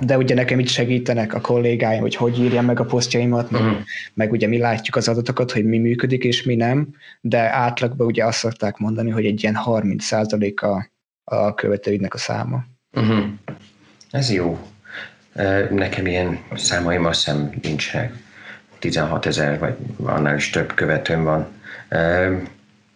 [0.00, 3.78] de ugye nekem itt segítenek a kollégáim, hogy hogy írjam meg a posztjaimat, meg, uh-huh.
[4.14, 6.88] meg ugye mi látjuk az adatokat, hogy mi működik és mi nem,
[7.20, 10.90] de átlagban ugye azt szokták mondani, hogy egy ilyen 30% a,
[11.24, 12.64] a követőidnek a száma.
[12.92, 13.24] Uh-huh.
[14.10, 14.58] Ez jó.
[15.70, 18.14] Nekem ilyen számaim azt hiszem nincsenek.
[18.78, 21.48] 16 ezer, vagy annál is több követőm van.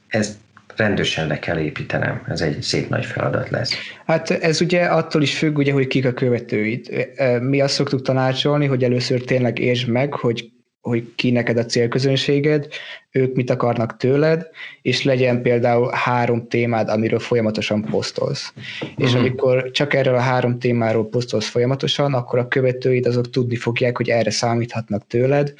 [0.09, 0.39] Ez
[0.77, 2.23] rendesen le kell építenem.
[2.29, 3.75] Ez egy szép nagy feladat lesz.
[4.07, 7.09] Hát ez ugye attól is függ, ugye, hogy kik a követőid.
[7.41, 10.53] Mi azt szoktuk tanácsolni, hogy először tényleg értsd meg, hogy
[10.85, 12.69] hogy ki neked a célközönséged,
[13.11, 14.49] ők mit akarnak tőled,
[14.83, 18.53] és legyen például három témád, amiről folyamatosan posztolsz.
[18.81, 18.91] Uh-huh.
[18.97, 19.19] És mhm.
[19.19, 24.09] amikor csak erről a három témáról posztolsz folyamatosan, akkor a követőid azok tudni fogják, hogy
[24.09, 25.55] erre számíthatnak tőled,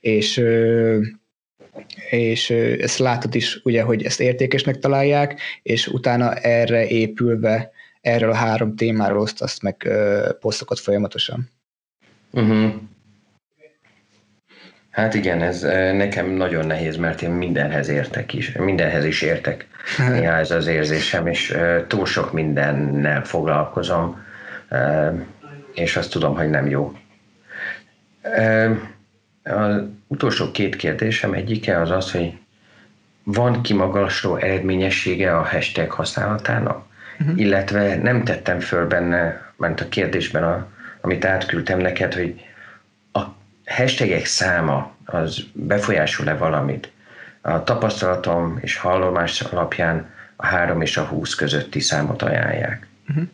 [0.00, 0.42] és
[2.10, 2.50] és
[2.80, 7.70] ezt látod is, ugye, hogy ezt értékesnek találják, és utána erre épülve
[8.00, 9.88] erről a három témáról osztasz meg
[10.40, 11.50] posztokat folyamatosan.
[12.30, 12.72] Uh-huh.
[14.90, 15.62] Hát igen, ez
[15.96, 19.66] nekem nagyon nehéz, mert én mindenhez értek is, mindenhez is értek.
[20.08, 21.56] Néha ez az érzésem, és
[21.86, 24.24] túl sok mindennel foglalkozom,
[25.74, 26.92] és azt tudom, hogy nem jó.
[30.12, 32.32] Utolsó két kérdésem egyike az az, hogy
[33.22, 36.84] van kimagasló eredményessége a hashtag használatának,
[37.20, 37.38] uh-huh.
[37.38, 40.66] illetve nem tettem föl benne, mert a kérdésben, a,
[41.00, 42.40] amit átküldtem neked, hogy
[43.12, 43.20] a
[43.66, 46.92] hashtagek száma az befolyásol-e valamit.
[47.40, 52.86] A tapasztalatom és hallomás alapján a 3 és a 20 közötti számot ajánlják.
[53.08, 53.24] Uh-huh.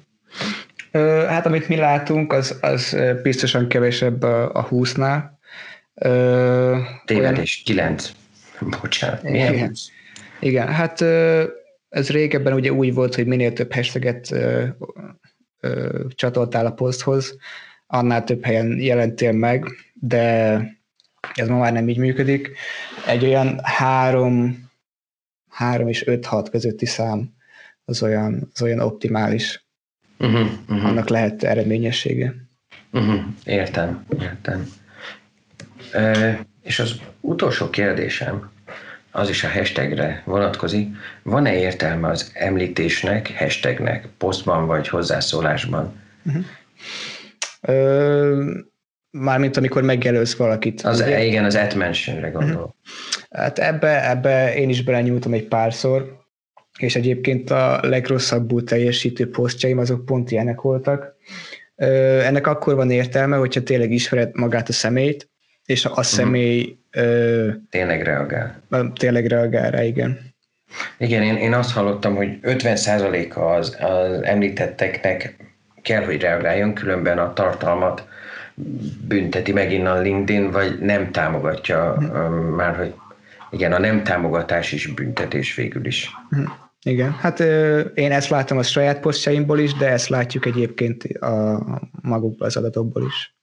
[1.29, 5.37] Hát amit mi látunk, az, az biztosan kevesebb a, a 20-nál.
[7.05, 7.87] Tévedés, olyan...
[7.87, 8.13] 9.
[8.81, 9.69] Bocsánat, milyen igen.
[9.69, 9.91] 20?
[10.41, 11.01] Igen, hát
[11.89, 14.35] ez régebben ugye úgy volt, hogy minél több hashtaget
[16.09, 17.37] csatoltál a poszthoz,
[17.87, 20.53] annál több helyen jelentél meg, de
[21.35, 22.51] ez ma már nem így működik.
[23.07, 24.65] Egy olyan három,
[25.51, 27.35] három és öt hat közötti szám
[27.85, 29.67] az olyan, az olyan optimális.
[30.19, 30.87] Uh-huh, uh-huh.
[30.87, 32.35] Annak lehet eredményessége.
[32.93, 34.73] Uh-huh, értem, értem.
[36.63, 38.51] És az utolsó kérdésem,
[39.11, 40.89] az is a hashtagre vonatkozik.
[41.23, 46.03] Van-e értelme az említésnek, hashtagnek, posztban vagy hozzászólásban?
[46.25, 46.45] Uh-huh.
[47.61, 48.55] Ö,
[49.11, 50.81] mármint amikor megjelölsz valakit.
[50.81, 51.25] Az, ugye?
[51.25, 52.63] igen, az at mentionre gondolom.
[52.63, 52.75] Uh-huh.
[53.31, 56.17] Hát ebbe, ebbe én is belenyúltam egy párszor,
[56.79, 61.15] és egyébként a legrosszabbul teljesítő posztjaim azok pont ilyenek voltak.
[61.77, 65.31] Ennek akkor van értelme, hogyha tényleg ismered magát a személyt,
[65.69, 66.01] és a mhm.
[66.01, 66.79] személy...
[66.97, 68.63] Uh, tényleg reagál.
[68.95, 70.19] Tényleg reagál rá, igen.
[70.99, 75.37] Igen, én, én azt hallottam, hogy 50%-a az, az említetteknek
[75.83, 78.07] kell, hogy reagáljon, különben a tartalmat
[79.09, 82.55] bünteti megint a LinkedIn, vagy nem támogatja hmm.
[82.55, 82.95] már, hogy
[83.51, 86.11] igen, a nem támogatás is büntetés végül is.
[86.31, 86.53] Hmm.
[86.83, 87.41] Igen, hát
[87.95, 91.63] én ezt látom a saját posztjaimból is, de ezt látjuk egyébként a
[92.03, 93.38] magukból az adatokból is.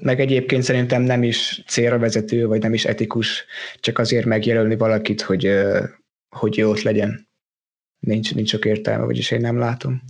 [0.00, 3.44] Meg egyébként szerintem nem is célra vezető, vagy nem is etikus
[3.80, 5.50] csak azért megjelölni valakit, hogy,
[6.28, 7.28] hogy jó ott legyen.
[7.98, 10.02] Nincs, nincs sok értelme, vagyis én nem látom.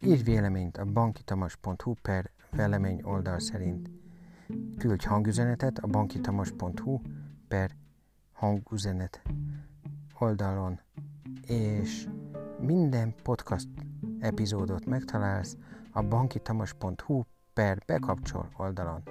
[0.00, 3.90] Írj véleményt a bankitamas.hu per velemény oldal szerint.
[4.78, 7.00] Küldj hangüzenetet a bankitamas.hu
[7.48, 7.70] per
[8.32, 9.22] hangüzenet
[10.18, 10.80] oldalon,
[11.46, 12.06] és
[12.60, 13.68] minden podcast
[14.20, 15.56] epizódot megtalálsz
[15.92, 17.22] a bankitamas.hu
[17.54, 19.02] per bekapcsol oldalon.